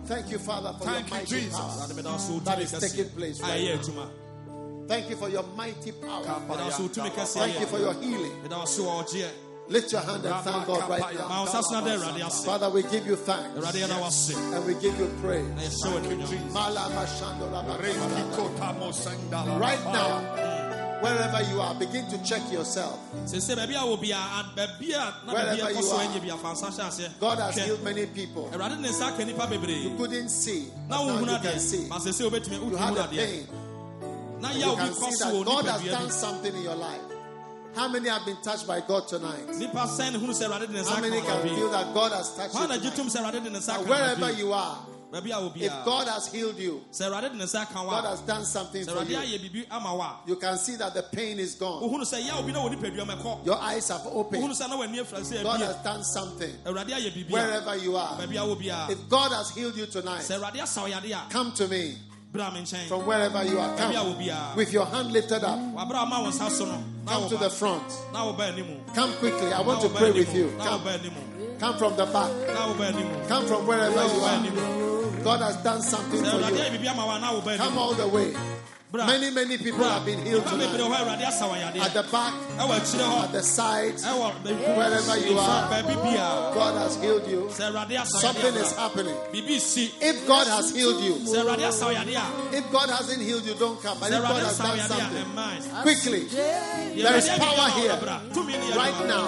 [0.07, 1.59] Thank you, Father, for Thank you, your mighty Jesus.
[1.59, 1.69] power.
[1.69, 4.09] awurade meda so That is taking place right now.
[4.87, 6.41] Thank you for your mighty power.
[6.49, 8.31] meda so wotumi kɛseɛ Thank you for your healing.
[9.69, 11.45] Meda so wɔ ɔgyeɛ Lift your hand and thank God right now.
[11.45, 14.99] wo nsa so na da awurade ase Father, we give you thanks and we give
[14.99, 15.45] you praise.
[15.55, 17.81] na yɛhyɛ wɔ animuonyam Malama shandora bakabala.
[17.81, 19.59] Rekikota mosandala.
[19.59, 20.19] Right now,
[21.01, 22.99] wherever you are, begin to check yourself.
[23.25, 26.03] sese baabi a wɔ bia a- baabi a Wherever you are.
[26.03, 28.49] ɛnyɛ bia fa nsa hyɛ aseɛ God has healed many people.
[28.53, 31.83] awurade ne nsa aka nnipa bebree You couldn't see, but now you can see.
[31.85, 33.47] You had a pain.
[34.53, 36.99] You can see that God has done something in your life.
[37.75, 39.47] How many have been touched by God tonight?
[39.57, 42.53] nipa sɛn ne hunu sɛ awurade de How many can feel that God has touched
[42.53, 42.81] you tonight?
[42.81, 44.77] sɛ awurade de ne nsa Now, aka wɔn wherever you are,
[45.11, 48.19] baabi a wɔ if God has healed you, sɛ awurade de ne nsa God has
[48.21, 49.15] done something for you.
[49.17, 51.81] ayɛ biribi ama wa You can see that the pain is gone.
[51.83, 54.43] wohunu sɛ yɛ obi na wɔ nipadua mu ɛkɔ Your eyes have opened.
[54.43, 56.51] sɛ na w'ani afira sɛ God has done something.
[56.65, 59.77] awurade ayɛ biribi a Wherever you are, baabi a wɔ biara if God has healed
[59.77, 62.10] you tonight, sɛ awurade asa wo yade a come to me bra me nkyɛn
[62.87, 63.75] from wherever you are.
[63.77, 65.59] Come uh, with your hand lifted up.
[65.75, 67.83] wabra ma wo nsa so no na Come to the front.
[68.13, 69.51] na wo ba animu Come quickly.
[69.51, 70.49] I want to pray with you.
[70.59, 70.81] Come.
[71.59, 72.31] Come from the back.
[72.53, 75.23] na wo ba animu Come from wherever you are.
[75.23, 76.43] God has done something for you.
[76.43, 78.33] ayɛ biribi ama wa na wo ba Come all the way.
[78.91, 80.69] Bra Many, many people have been healed tonight.
[80.69, 84.43] hɔ awurade asa wo yade At the back, ɛwɔ akyire hɔ at the side, ɛwɔ
[84.43, 86.53] baabi Wherever you are.
[86.53, 87.49] God has healed you.
[87.51, 89.15] sɛ awurade asa wo Something is happening.
[89.31, 93.21] biribi If God has healed you, sɛ awurade asa wo yade a if God hasn't
[93.21, 93.97] healed you, don't come.
[93.99, 96.23] But if God has done something, quickly,
[97.01, 97.97] there is power here.
[98.75, 99.27] Right now.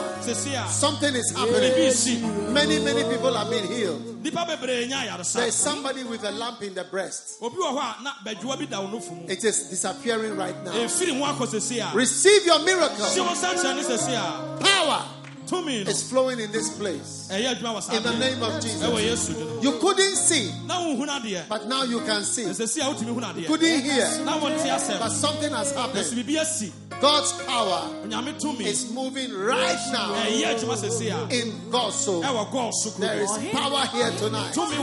[0.68, 2.54] something is happening.
[2.54, 4.14] Many, many people have been healed.
[4.24, 7.38] nipa bebree nya ayaresa There is somebody with a lamp in the breast.
[7.42, 10.56] obi wɔ hɔ a na badwoa bi da wo nofo mu It is disappearing right
[10.64, 10.72] now.
[10.72, 13.06] ɛfiri ho akɔ sɛsi a Receive your hyɛ miracle.
[13.26, 15.06] wo nsa kyerɛ ne sɛsi a Power
[15.48, 17.28] tumi no is flowing in this place.
[17.32, 19.30] ɛyɛ adwuma wɔ saa In the name of Jesus.
[19.62, 22.44] You couldn't see, na wohunu adeɛ but now you can see.
[22.46, 26.06] ɛsɛsi a wotumi hunu adeɛ Couldn't hear, na wonte but something has ɛso happened.
[26.06, 30.14] biribi asi God's power onyame tumi is moving right now.
[30.14, 32.22] Ɛyɛ adwuma sɛsi a in Goaso.
[32.24, 34.54] ɛwɔ gɔɔ so There is kuro power here tonight.
[34.54, 34.78] tumi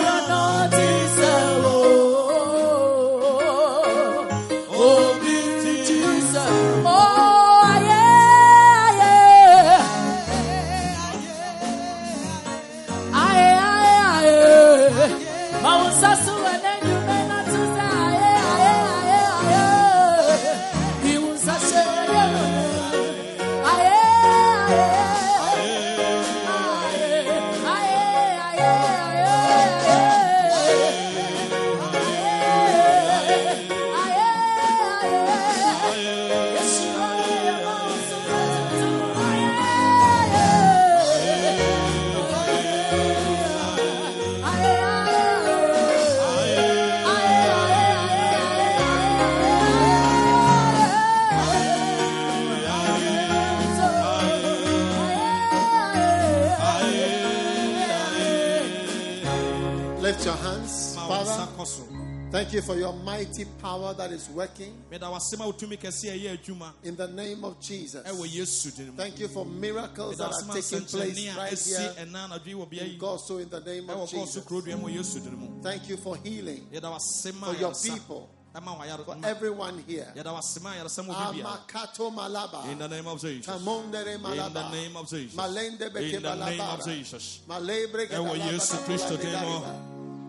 [63.18, 67.08] mighty power that is working meda wasɛm a wotumi kɛse a ɛyɛ adwuma in the
[67.08, 68.06] name of Jesus.
[68.06, 72.28] ɛwɔ yesu din mu Thank you for miracles that are taking place right here ɛna
[72.28, 74.44] anadwo yi wɔ bea in yi Goaso in the name of so Jesus.
[74.44, 77.60] kuro dua mu wɔ yesu din mu Thank you for healing yɛda wasɛm a for
[77.60, 80.12] your people, for everyone here.
[80.14, 83.48] yɛda wasɛm a yaresa ma obi biara Amakato in the name of Jesus.
[83.48, 85.32] In the name of Jesus.
[85.34, 86.84] In the name of.
[86.84, 87.40] Jesus.
[87.48, 89.60] Malebre ke Ɛwɔ balaba Yesu Kristo din mu.
[89.60, 89.74] bedaliba.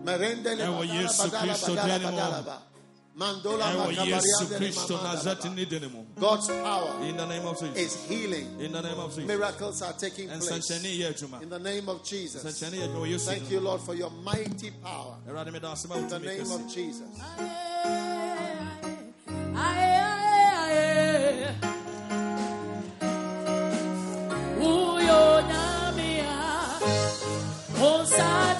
[0.02, 2.69] Merende le Ɛwɔ badala Yesu badala Kristo badala
[3.16, 3.34] din mu.
[3.34, 3.42] badalaba.
[3.42, 5.14] Mandola ɛwɔ oh, makabaria yesu dele kristo mamandalaba.
[5.14, 8.60] nazareti ne din mu God's power in the name of Jesus is healing.
[8.60, 11.88] in the name of Jesus Miracles are taking place nsɛnkyerɛnne yɛ adwuma in the name
[11.88, 12.42] of Jesus.
[12.44, 15.68] nsɛnkyerɛnne yɛ adwuma wɔ yesu Thank you, Lord, for your mighty power mu awurade meda
[15.68, 17.08] wasɛm a in the name of kɛse Jesus.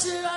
[0.02, 0.29] Olivia!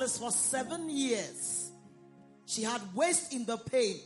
[0.00, 1.72] Evangelist for seven years.
[2.46, 3.96] She had waist in the pain,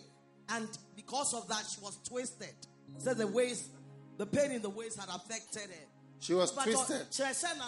[0.50, 2.54] and because of that, she was twisted.
[2.98, 3.70] So the waist,
[4.18, 5.86] the pain in the waist had affected her.
[6.20, 7.10] She was But, uh, twisted.
[7.10, 7.58] kyerɛ sɛ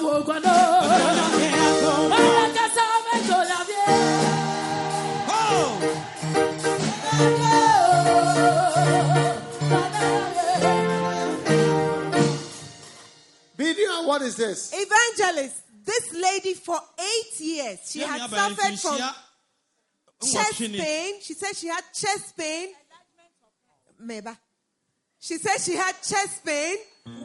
[5.29, 6.14] oh
[13.75, 14.73] Media, what is this?
[14.73, 18.99] Evangelist, this lady for eight years, she had suffered from
[20.33, 21.21] chest pain.
[21.21, 22.69] She said she had chest pain.
[24.03, 24.37] Meba.
[25.21, 26.77] She said she had chest pain.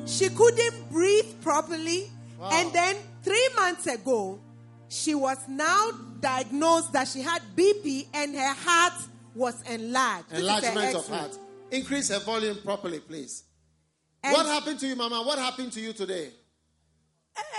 [0.05, 2.09] She couldn't breathe properly.
[2.41, 4.39] And then three months ago,
[4.87, 8.93] she was now diagnosed that she had BP and her heart
[9.35, 10.29] was enlarged.
[10.29, 11.37] This is her Enlargement of heart.
[11.71, 13.43] Increase her volume properly, please.
[14.23, 15.21] And What happened to you, Mama?
[15.21, 16.31] What happened to you today?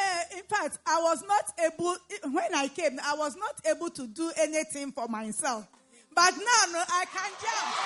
[0.02, 1.96] Eh, in fact, I was not able,
[2.32, 5.66] when I came, I was not able to do anything for myself.
[6.14, 7.76] But now, no, I can jump.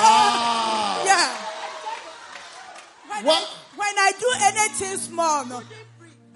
[0.00, 1.02] Wow.
[1.04, 1.36] Yeah.
[3.08, 3.42] When, What?
[3.42, 5.62] I, when I do anything small, no,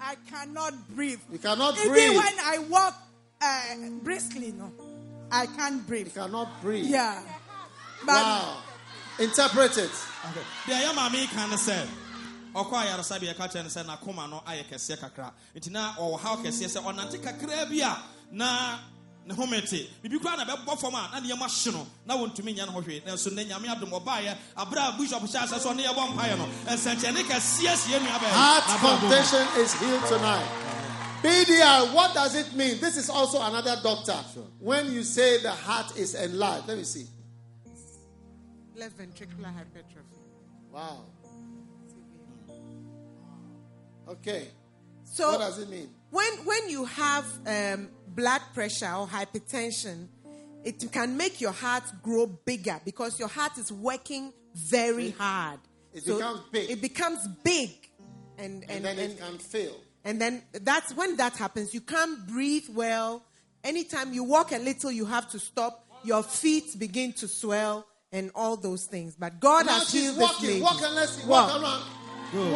[0.01, 1.19] I cannot breathe.
[1.31, 2.17] You cannot Even breathe.
[2.17, 2.95] when I walk
[3.41, 4.71] uh, briskly, no,
[5.31, 6.07] I can't breathe.
[6.07, 6.85] You cannot breathe.
[6.85, 7.21] Yeah.
[8.05, 8.57] But Wow.
[9.19, 9.91] Interpret it.
[10.67, 11.87] deɛ yɛ maame yi ka ne sɛ
[12.53, 16.67] ɔkɔ yɛka kyerɛ no sɛ n'akoma no ayɛ kɛseɛ kakra nti na ɔwɔ haw kɛseɛ
[16.67, 17.97] sɛ ɔnante kakraa bi a
[18.31, 18.77] na
[19.25, 22.55] ne home te biribi koraa na bɛbɔ fam a na nneɛma hye no na wɔntumi
[22.55, 25.73] nyɛ no ho hwee nanso ne nyame adom ɔbaeɛ aberɛ a bishop hyɛ asɛ sɛ
[25.73, 30.47] ɔne yɛbɔ mpaeɛ no ɛnsɛnkyɛnne kɛseɛ sie nua bɛɛ Heart is healed tonight.
[31.23, 32.79] BDR, what does it mean?
[32.79, 34.13] This is also another doctor.
[34.59, 37.07] When you say the heart is enlarged, let me see.
[38.75, 40.17] Left ventricular hypertrophy.
[40.71, 41.05] Wow.
[44.07, 44.49] Okay.
[45.05, 45.89] So what does it mean?
[46.11, 50.07] when when you have um, blood pressure or hypertension,
[50.63, 55.59] it can make your heart grow bigger because your heart is working very hard.
[55.93, 56.69] It becomes big.
[56.69, 57.69] It becomes big,
[58.37, 59.75] and and And then and, it can fail.
[60.03, 61.73] and then that's when that happens.
[61.73, 63.23] You can't breathe well.
[63.63, 65.87] Anytime you walk a little, you have to stop.
[66.03, 69.15] Your feet begin to swell and all those things.
[69.19, 70.47] But God Now has she's healed this walking.
[70.47, 70.61] lady.
[70.61, 71.27] Walk and let's see.
[71.27, 71.49] Walk.
[71.51, 71.83] Walk around.
[72.53, 72.55] What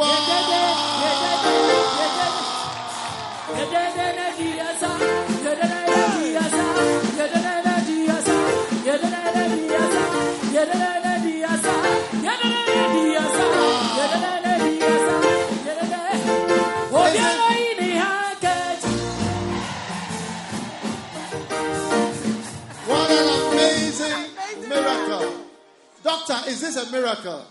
[26.29, 27.43] Doctor, is this a miracle?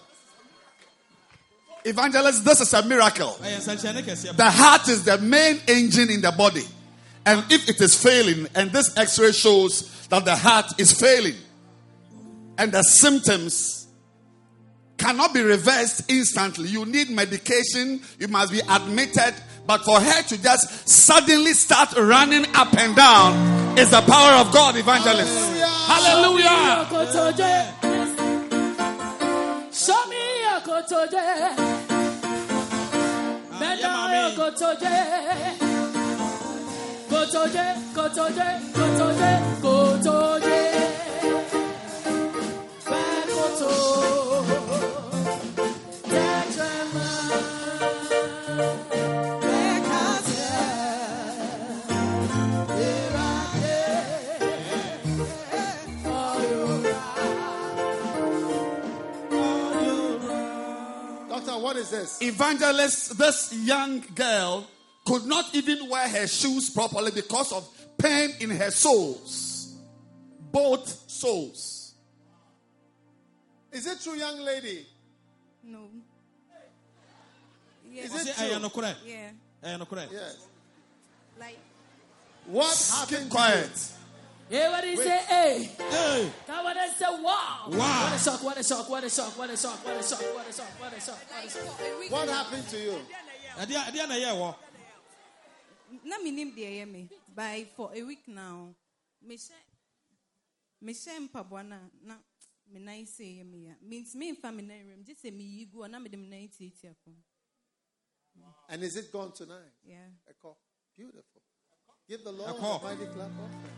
[1.85, 3.37] Evangelist, this is a miracle.
[3.43, 6.65] ɛyɛ nsɛnkyerɛnne kɛseɛ The heart is the main engine in the body.
[7.27, 11.35] And if it is failing, and this x ray shows that the heart is failing,
[12.57, 13.89] and the symptoms
[14.97, 19.35] cannot be reversed instantly, you need medication, you must be admitted.
[19.67, 24.53] But for her to just suddenly start running up and down is the power of
[24.53, 25.59] God, evangelist.
[25.89, 26.87] Hallelujah.
[26.89, 27.33] Show
[30.79, 31.19] kotoje.
[31.19, 31.57] Ah,
[33.61, 34.37] Meda mami.
[34.37, 34.97] kotoje.
[37.11, 40.58] Kotoje, kotoje, kotoje, kotoje.
[61.69, 62.23] What is this?
[62.23, 64.67] Evangelist, this young girl
[65.05, 69.77] could not even wear her shoes properly because of pain in her soles.
[70.51, 71.93] Both soles.
[73.71, 74.87] Is it true, young lady?
[75.63, 75.91] No.
[77.93, 78.59] Is it true?
[78.61, 79.31] nokorɛ Yeah.
[80.11, 80.37] Yes.
[81.39, 81.59] Like
[82.47, 83.31] What Keep happened?
[83.31, 83.93] quiet.
[84.51, 85.71] Everybody say, hey.
[85.91, 87.69] Hey, Come on and say, wow.
[87.69, 87.69] Wow.
[87.69, 90.21] What a shock, what a shock, what a shock, what a shock, what a shock,
[90.35, 92.11] what a shock, what a shock, what a shock.
[92.11, 92.99] What happened to you?
[93.59, 94.55] ɛdeɛ ɛdeɛ na ɛyɛ wɔ
[96.05, 98.73] na minim deɛ ɛyɛ me by for a week now
[99.27, 99.51] mehyɛ
[100.83, 102.15] mehyɛ mpaboa no a na
[102.71, 105.83] me nan sɛ ɛyɛ me ya mentumi mfa me nan nwuram gye sɛ meyi gu
[105.83, 107.17] a na mede me nan tiatia fam
[108.69, 109.73] And is it gone tonight?
[109.85, 110.07] yeah.
[110.31, 110.57] Echo.
[110.97, 111.43] Beautiful.
[112.09, 113.73] Give the Lord a mighty clap offering.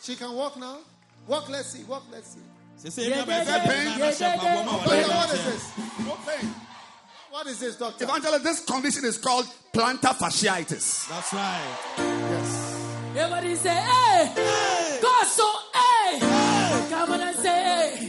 [0.00, 0.78] She can walk now.
[1.26, 1.84] Walk, let's see.
[1.84, 2.40] Walk, let's see.
[2.76, 4.84] sese Yeah, nua yeah, bɛsɛ yeah, bɛn na yeah, hyɛ yeah, mpaboa ma yeah.
[4.84, 5.64] wɔde Doctor, oh, what is this?
[6.06, 6.54] No pain.
[7.30, 8.04] What is this, doctor?
[8.04, 11.08] Evangelist, this condition is called plantar fasciitis.
[11.08, 12.74] that's right Yes.
[13.16, 14.98] Everybody say, hey.
[15.00, 16.18] God so, hey.
[16.90, 18.08] Come on and say, hey.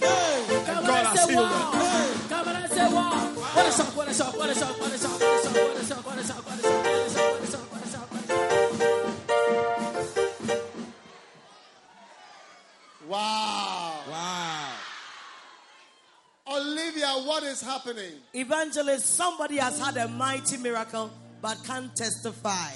[0.66, 2.16] Come on and has say, healed wow.
[2.30, 3.12] Come on and say, wow.
[3.56, 5.56] What a shock, what a shock, what a shock, what a shock, what a shock,
[5.56, 6.85] what a shock, what a shock, what a shock,
[13.08, 14.00] Wow.
[14.10, 14.72] wow
[16.48, 18.14] Olivia, what is happening?
[18.34, 22.72] Evangelist, somebody has had a mighty miracle but can't testify.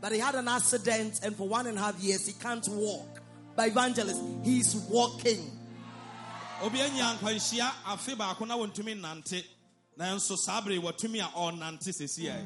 [0.00, 3.20] But he had an accident and for one and a half years he can't walk.
[3.56, 5.58] But evangelist, he's walking.
[6.62, 9.44] obi anya nkwanhyia afe baako na wɔntumi nnante
[9.98, 12.38] nanso saa bere watumi a ɔnante sesi a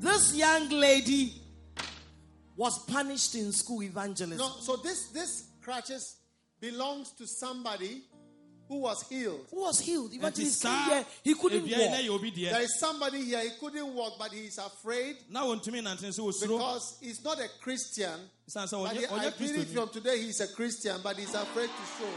[0.00, 1.32] This young lady
[2.56, 4.38] was punished in school, evangelist.
[4.40, 6.16] No, so this this crutches
[6.60, 8.00] belongs to somebody
[8.68, 9.46] who was healed.
[9.50, 10.12] Who was healed?
[10.12, 11.90] Even he came he couldn't walk.
[12.52, 15.16] There is somebody here, he couldn't walk, but he is afraid
[16.48, 18.18] because he's not a Christian.
[18.88, 22.10] But he, I believe from today he's a Christian, but he's afraid to show.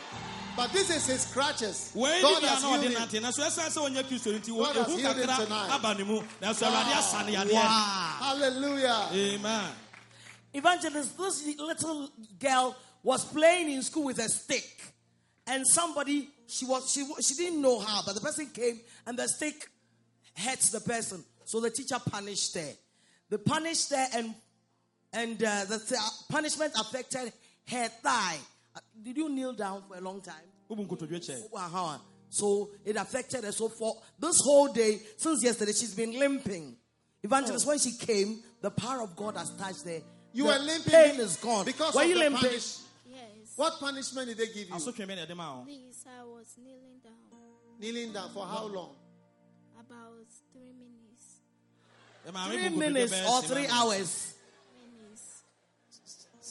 [0.57, 1.91] But this is his crutches.
[2.21, 3.01] God has healed him.
[4.63, 5.69] God has healed him tonight.
[6.71, 6.83] Wow.
[7.53, 8.15] Wow.
[8.19, 9.07] Hallelujah.
[9.13, 9.71] Amen.
[10.53, 14.69] Evangelist, this little girl was playing in school with a stick.
[15.47, 19.27] And somebody, she was she she didn't know how, but the person came and the
[19.27, 19.67] stick
[20.37, 21.23] hurt the person.
[21.45, 22.69] So the teacher punished her.
[23.29, 24.35] The punished her and
[25.13, 25.99] and uh, the th-
[26.29, 27.33] punishment affected
[27.69, 28.37] her thigh.
[28.75, 30.35] Uh, Did you kneel down for a long time?
[30.69, 31.99] wobu nkotodwe kyɛ.
[32.29, 33.51] So it affected her.
[33.51, 36.77] So for this whole day, since yesterday, she's been limping.
[37.23, 40.01] Evangelist, when she came, the power of God has touched her.
[40.33, 41.65] You the were limping Pain is gone.
[41.65, 42.39] because were you limping?
[42.41, 42.77] punish-
[43.11, 43.53] Yes.
[43.57, 44.75] What punishment did they give you?
[44.75, 47.13] asotwe bɛ na ɛde ma wo Please, I was kneeling down
[47.79, 48.95] Kneeling down for how long?
[49.79, 51.41] about three minutes.
[52.23, 54.35] Three minutes or three hours.
[55.01, 55.41] Minutes.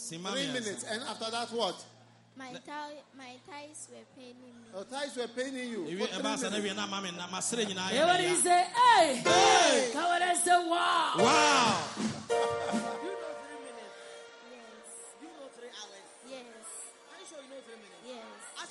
[0.08, 0.18] Three
[0.52, 0.84] minutes.
[0.90, 1.84] And after that, what?
[2.36, 4.70] My, thigh, my thighs were paining me.
[4.74, 5.84] Your thighs were paining you.
[5.84, 6.64] Ewie For three ɛbaa sɛ na minutes.
[6.64, 8.40] wie na maame na masere nyinaa yɛ Everybody me ya.
[8.42, 9.14] say, hey!
[9.24, 9.92] Hey!
[9.94, 11.12] Everybody say, wow!
[11.18, 12.79] wow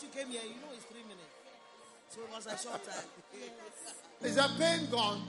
[0.09, 1.33] you came here, you know it's three minutes.
[2.09, 3.05] So it was a short time.
[4.23, 5.21] Is the pain gone?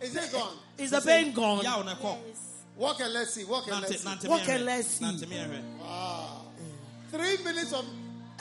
[0.00, 0.56] Is it gone?
[0.78, 1.64] Is the pain gone?
[1.64, 2.38] yaw na ɛkɔ Yes.
[2.76, 3.44] Walk and let's see.
[3.44, 4.08] Walk and let's see.
[4.08, 5.04] nante What mi can ɛhwɛ let's see?
[5.04, 5.62] nante mi
[7.10, 7.84] Three minutes of.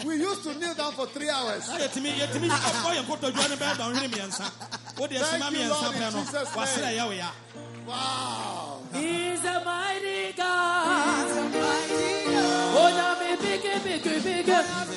[0.05, 1.67] We used to kneel down for three hours.
[1.69, 4.51] na yɛtumi yɛtumi ɔkɔ yɛ nkotodwe ne bɛyɛ dɔnhwere mmiɛnsa
[4.99, 6.97] wode asima Thank you, Lord, in Jesus' wasere name.
[6.99, 7.31] yɛ wo ya
[7.87, 8.81] Wow.
[8.93, 11.27] He's a mighty God.
[12.79, 14.96] Oh, now me biggie, biggie, biggie.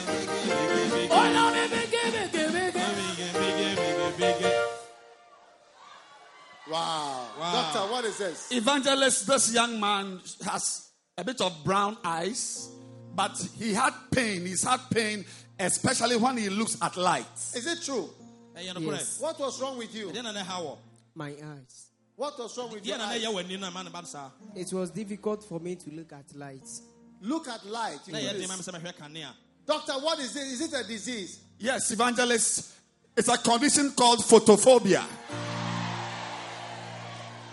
[6.71, 7.27] Wow.
[7.39, 7.53] Wow.
[7.53, 8.53] Doctor, what is this?
[8.53, 12.71] Evangelist, this young man has a bit of brown eyes,
[13.15, 14.47] but he had pain.
[14.47, 15.25] He's had pain,
[15.59, 17.27] especially when he looks at light.
[17.55, 18.09] Is it true?
[18.57, 19.21] ɛyɛ no korɛ Yes.
[19.21, 20.09] What was wrong with you?
[20.11, 20.77] ɛdeɛ na ne ha wɔ
[21.15, 21.87] My eyes.
[22.17, 23.25] What was wrong with deɛ your na ne eyes?
[23.25, 26.13] yɛ wɔ ani no ma ne ba saa It was difficult for me to look
[26.13, 26.83] at lights.
[27.23, 28.01] Look at light.
[28.07, 28.33] You na this.
[28.33, 29.29] den ma me sɛ mehwɛ kanea
[29.67, 30.47] Doctor, what is it?
[30.47, 31.41] Is it a disease?
[31.59, 32.73] Yes, evangelist,
[33.17, 35.05] it's a condition called photophobia.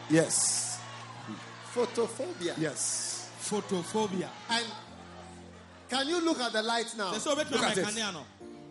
[0.09, 0.79] Yes,
[1.73, 2.53] Photophobia.
[2.57, 3.29] yes.
[3.41, 4.65] photophobia And
[5.89, 7.11] can you look at the light now?
[7.13, 7.85] sɛ sɛ Look at it.
[7.85, 8.23] kanea no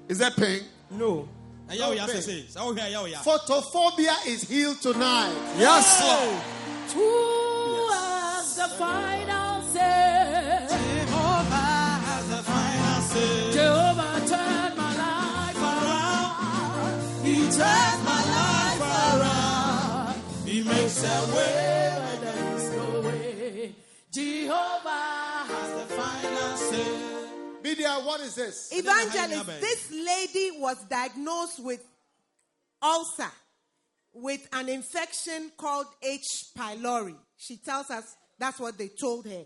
[0.08, 0.62] Is there pain?
[0.90, 1.28] No.
[1.68, 5.34] ɛyɛ wo ya sɛ sei sɛ wohwɛ ɛyɛ wo ya Photophobia is healed tonight.
[5.58, 6.42] Yes, Lord.
[6.94, 10.66] Who has the final say?
[13.52, 17.24] Jehovah turned my life around.
[17.24, 17.75] He turned
[20.66, 23.74] makes a way Where there is no way.
[24.12, 24.88] Jehovah
[25.48, 25.86] has the.
[27.66, 28.68] Media, what is this?
[28.70, 31.84] Evangelist, this lady was diagnosed with
[32.80, 33.32] ulcer,
[34.12, 36.22] with an infection called H.
[36.56, 37.16] pylori.
[37.36, 38.04] She tells us
[38.38, 39.42] that's what they told her.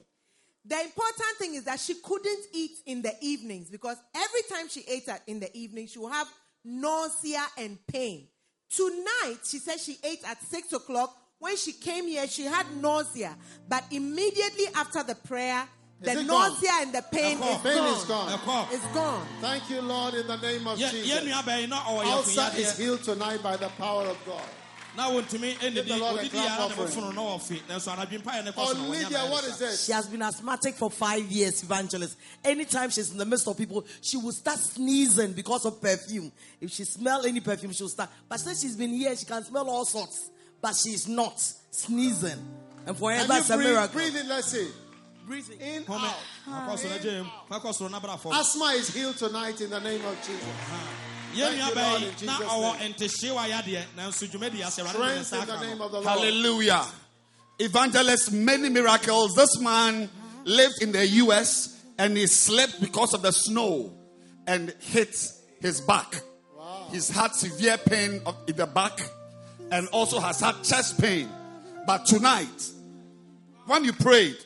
[0.67, 4.85] The important thing is that she couldn't eat in the evenings because every time she
[4.87, 6.29] ate at, in the evening, she would have
[6.63, 8.29] nausea and pain.
[8.75, 11.17] Tonight, she said she ate at six o'clock.
[11.39, 13.35] When she came here, she had nausea,
[13.69, 15.67] but immediately after the prayer,
[16.03, 16.51] Is the it gone?
[16.53, 17.97] nausea and the pain The is pain gone.
[17.97, 18.69] is gone.
[18.71, 19.27] It's gone.
[19.41, 21.25] Thank you, Lord, in the name of yɛ Jesus.
[21.25, 24.43] nua bɛyi na Ulcer is healed tonight by the power of God.
[24.97, 26.89] Na wontumi Give the ɛnidi Lord a odidi clap yɛ ara ne offering.
[27.05, 29.45] bofono na wɔfe nanso anadwe mpa yɛ ne kɔ so na wɔnyɛ Olivia, na what
[29.45, 29.65] ɛyɛ is saa.
[29.67, 29.85] this?
[29.87, 32.17] She has been asthmatic for five years, evangelist.
[32.45, 36.33] Anytime she's in the midst of people, she will start sneezing because of perfume.
[36.61, 38.11] If she smell any perfume, she'll start.
[38.29, 40.31] But since she's been here, she can smell all sorts.
[40.61, 42.39] But she's not sneezing.
[42.87, 43.95] And for her, Can that's a breathe, miracle.
[44.01, 44.29] breathe in?
[44.29, 44.69] Let's see.
[45.27, 45.61] Breathing.
[45.61, 46.17] In, Home, out.
[46.49, 49.71] akɔ so na gye mu akɔ so na bra fam Asthma is healed tonight in
[49.71, 50.45] the name of Jesus.
[51.35, 52.95] Yɛn Thank you, Lord, in Jesus' name.
[52.95, 56.07] ntehyewa yadeɛ nanso dwumadi ase awurade de ne Strength in the name of the Lord.
[56.19, 56.85] Hallelujah.
[57.59, 59.35] Evangelist, many miracles.
[59.35, 60.09] This man
[60.45, 63.93] lived in the US and he slept because of the snow
[64.47, 65.15] and hit
[65.61, 66.23] his back.
[66.91, 68.99] He's had severe pain in the back
[69.71, 71.29] and also has had chest pain.
[71.87, 72.71] But tonight,
[73.67, 74.37] when you prayed,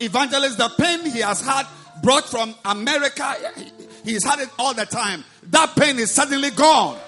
[0.00, 1.66] evangelist, the pain he has had
[2.02, 5.24] brought from America, he- he's had it all the time.
[5.50, 6.98] That pain is suddenly gone.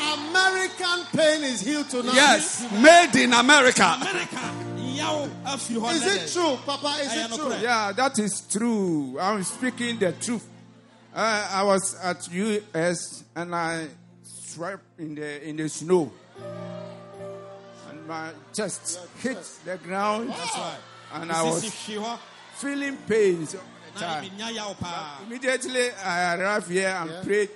[0.00, 2.14] American pain is healed tonight.
[2.14, 3.82] Yes, made in America.
[3.82, 6.96] amerika yaw afiri hɔ Is it true, Papa?
[7.02, 7.54] Is it true?
[7.60, 9.18] Yeah, that is true.
[9.20, 10.46] I'm speaking the truth.
[11.14, 13.88] Uh, I was at US and I
[14.22, 16.10] swept in the in the snow,
[17.90, 20.78] and my chest hit the ground, That's right.
[21.14, 22.18] and I was Sisi
[22.54, 23.46] feeling pain.
[23.46, 24.22] all the na time.
[24.30, 27.48] menya yaw paa Immediately I arrived here and prayed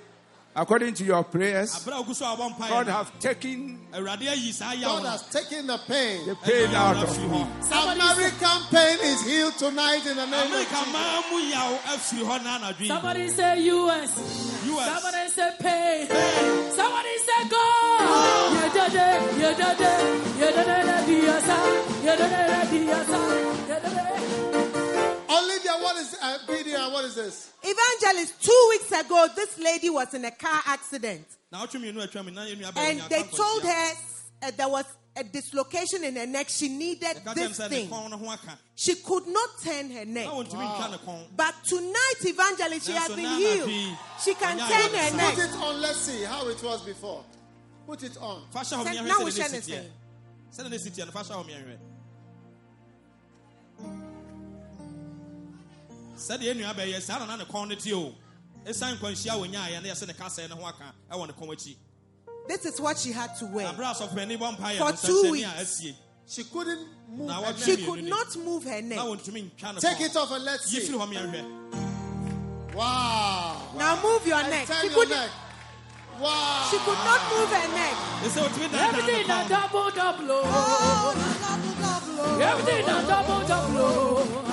[0.55, 1.71] according to your prayers.
[1.75, 5.05] abere a ogu so a wɔbɔ mpaeɛ God no, have taken awurade ayi saa God
[5.05, 6.25] has taken the pain.
[6.25, 7.45] the pain out of afiri me.
[7.69, 10.93] hɔ American pain is healed tonight in the name of amerika Jesus.
[10.93, 14.11] maa mu yaw afiri hɔ na anadwo yi Somebody say US.
[14.65, 14.87] US.
[14.93, 16.07] Somebody say pain.
[16.71, 18.65] Somebody say God.
[25.81, 27.51] What is uh, what is this?
[27.63, 31.25] Evangelist, two weeks ago, this lady was in a car accident.
[31.51, 33.91] And they told her
[34.43, 34.85] uh, there was
[35.17, 36.49] a dislocation in her neck.
[36.49, 37.89] She needed this thing.
[38.75, 40.25] She could not turn her neck.
[40.27, 40.43] Wow.
[41.35, 43.69] But tonight, evangelist, she has been healed.
[44.23, 45.35] She can turn her neck.
[45.35, 45.81] Put it on.
[45.81, 47.23] Let's see how it was before.
[47.87, 48.43] Put it on.
[49.07, 49.91] Now we share the same.
[56.15, 58.13] Sɛdeɛ ɛnua bɛyɛ saa na na ne kɔn no tie o
[58.65, 61.75] ɛsiane nkwanhyia a wɔnyaeɛ na yɛsɛ ne kasɛɛ ne ho aka ɛwɔ ne kɔn akyi
[62.47, 63.67] This is what she had to wear.
[63.67, 65.81] aberɛ a asɔfoani bɔ mpaeɛ For two weeks.
[66.27, 68.99] She couldn't move na her wɔtwe She could not move her na neck.
[68.99, 70.87] wɔntumi ntwa ne Take it off and let's yi see.
[70.93, 71.41] firi hɔ miɛhwɛ
[72.75, 73.71] Wow.
[73.77, 74.67] Now move your And neck.
[74.67, 75.09] She your couldn't.
[75.17, 75.29] neck.
[76.19, 76.67] Wow.
[76.71, 77.95] She could not move her neck.
[78.23, 80.31] ɛsɛ wɔtumi dandan ne Everything a kɔn double double.
[80.31, 81.13] oh.
[82.17, 84.44] Oh, Everything a double double.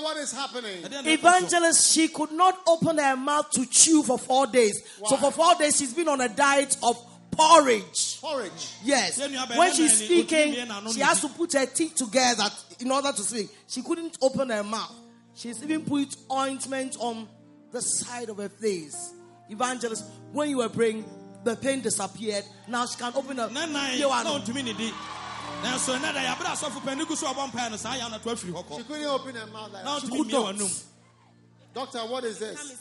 [0.00, 0.82] Olivia, what is happening?
[0.82, 1.10] Ɛdeɛ na ɛkɔ so?
[1.10, 4.82] Evangelist, she could not open her mouth to chew for four days.
[5.06, 6.96] So for four days, she's been on a diet of
[7.30, 8.20] porridge.
[8.20, 8.68] Porridge.
[8.82, 9.18] Yes.
[9.18, 11.94] Yeah, yeah, but When she's speaking, Otumi na no she has to put her teeth
[11.94, 12.44] together
[12.78, 13.50] in order to speak.
[13.68, 14.94] She couldn't open her mouth.
[15.34, 17.28] She's even put ointment on
[17.70, 19.12] the side of her face.
[19.48, 21.04] Evangelist, when you were praying,
[21.44, 22.44] the pain disappeared.
[22.68, 23.48] Now she can open her.
[25.62, 25.90] Na nan Here na one.
[25.90, 27.76] ɔntumi ne di nanso ɛnɛ da yɛaberɛ asɔfo pani gu so a ɔbɔ mpaeɛ no
[27.76, 30.08] saa yɛ anato afiri hɔ She kɔ couldn't open her mouth like na that.
[30.10, 30.70] ɔntumi could not.
[31.74, 32.76] Doctor, what is this?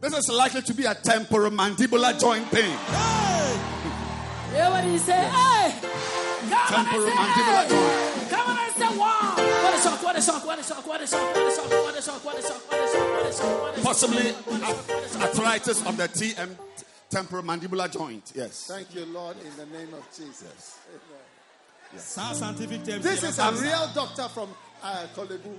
[0.00, 2.70] This is likely to be a temporal mandibular joint pain.
[4.52, 5.12] Yeah, what do you say?
[5.12, 5.74] Hey!
[5.80, 8.30] Come on, I Temporomandibular say, joint.
[8.30, 9.34] Come on, I say, wow!
[9.62, 11.74] What a shock, what a shock, what a shock, what a shock, what a shock,
[11.84, 13.84] what a shock, what a shock, what a shock, what a shock, what a shock.
[13.84, 14.34] Possibly
[15.22, 16.56] arthritis of the TM
[17.10, 18.32] temporomandibular joint.
[18.34, 18.66] Yes.
[18.68, 20.78] Thank you, Lord, in the name of Jesus.
[21.96, 23.50] saa scientific terms This is a saa.
[23.50, 24.48] real doctor from
[24.82, 25.50] uh, Korle Bu.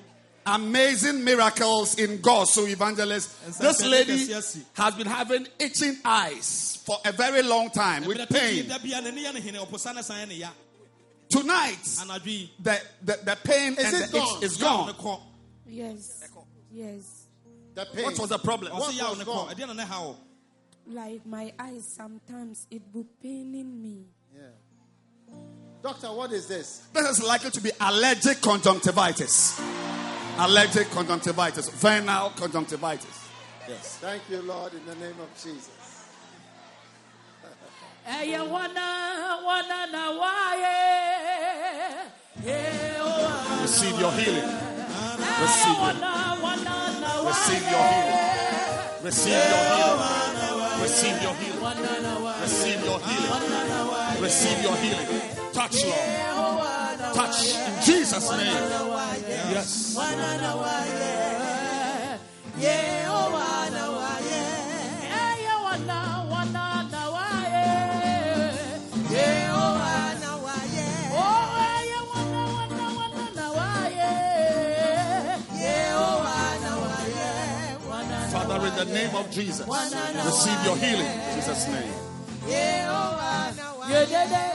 [0.46, 2.48] Amazing miracles in God.
[2.48, 4.58] So, evangelist, this lady like this, yes.
[4.74, 8.68] has been having itching eyes for a very long time with pain.
[8.68, 10.50] da bia n'ani yɛ ne hene ɔposa ne san yɛ ne ya
[11.30, 14.44] Tonight, anadwo the, the, the pain Is and it the itch gone?
[14.44, 15.22] is gone.
[15.68, 16.28] Yes.
[16.74, 17.26] Yes.
[17.76, 18.04] The pain.
[18.06, 18.74] What was the problem?
[18.74, 20.16] What ɔse yaw was ne gone?
[20.88, 24.06] Like my eyes sometimes it will paining me.
[25.82, 26.86] Doctor, what is this?
[26.94, 29.60] This is likely to be allergic conjunctivitis.
[30.38, 33.30] Allergic conjunctivitis, vernal conjunctivitis.
[33.68, 33.98] Yes.
[33.98, 35.70] Thank you, Lord, in the name of Jesus.
[38.04, 40.78] Hey, wana, wana na waye.
[42.44, 44.44] Hey, oh, Receive your healing.
[45.42, 46.02] Receive it.
[46.02, 49.04] wana, wana Receive your healing.
[49.04, 50.31] Receive your healing.
[50.82, 51.62] Receive your healing.
[52.42, 54.22] Receive your healing.
[54.22, 55.22] Receive your healing.
[55.54, 57.00] Touch, Lord.
[57.14, 58.48] Touch in Jesus' name.
[59.52, 59.96] Yes.
[78.86, 81.94] The name of Jesus, receive your healing in Jesus' name.
[83.90, 84.52] Yedede,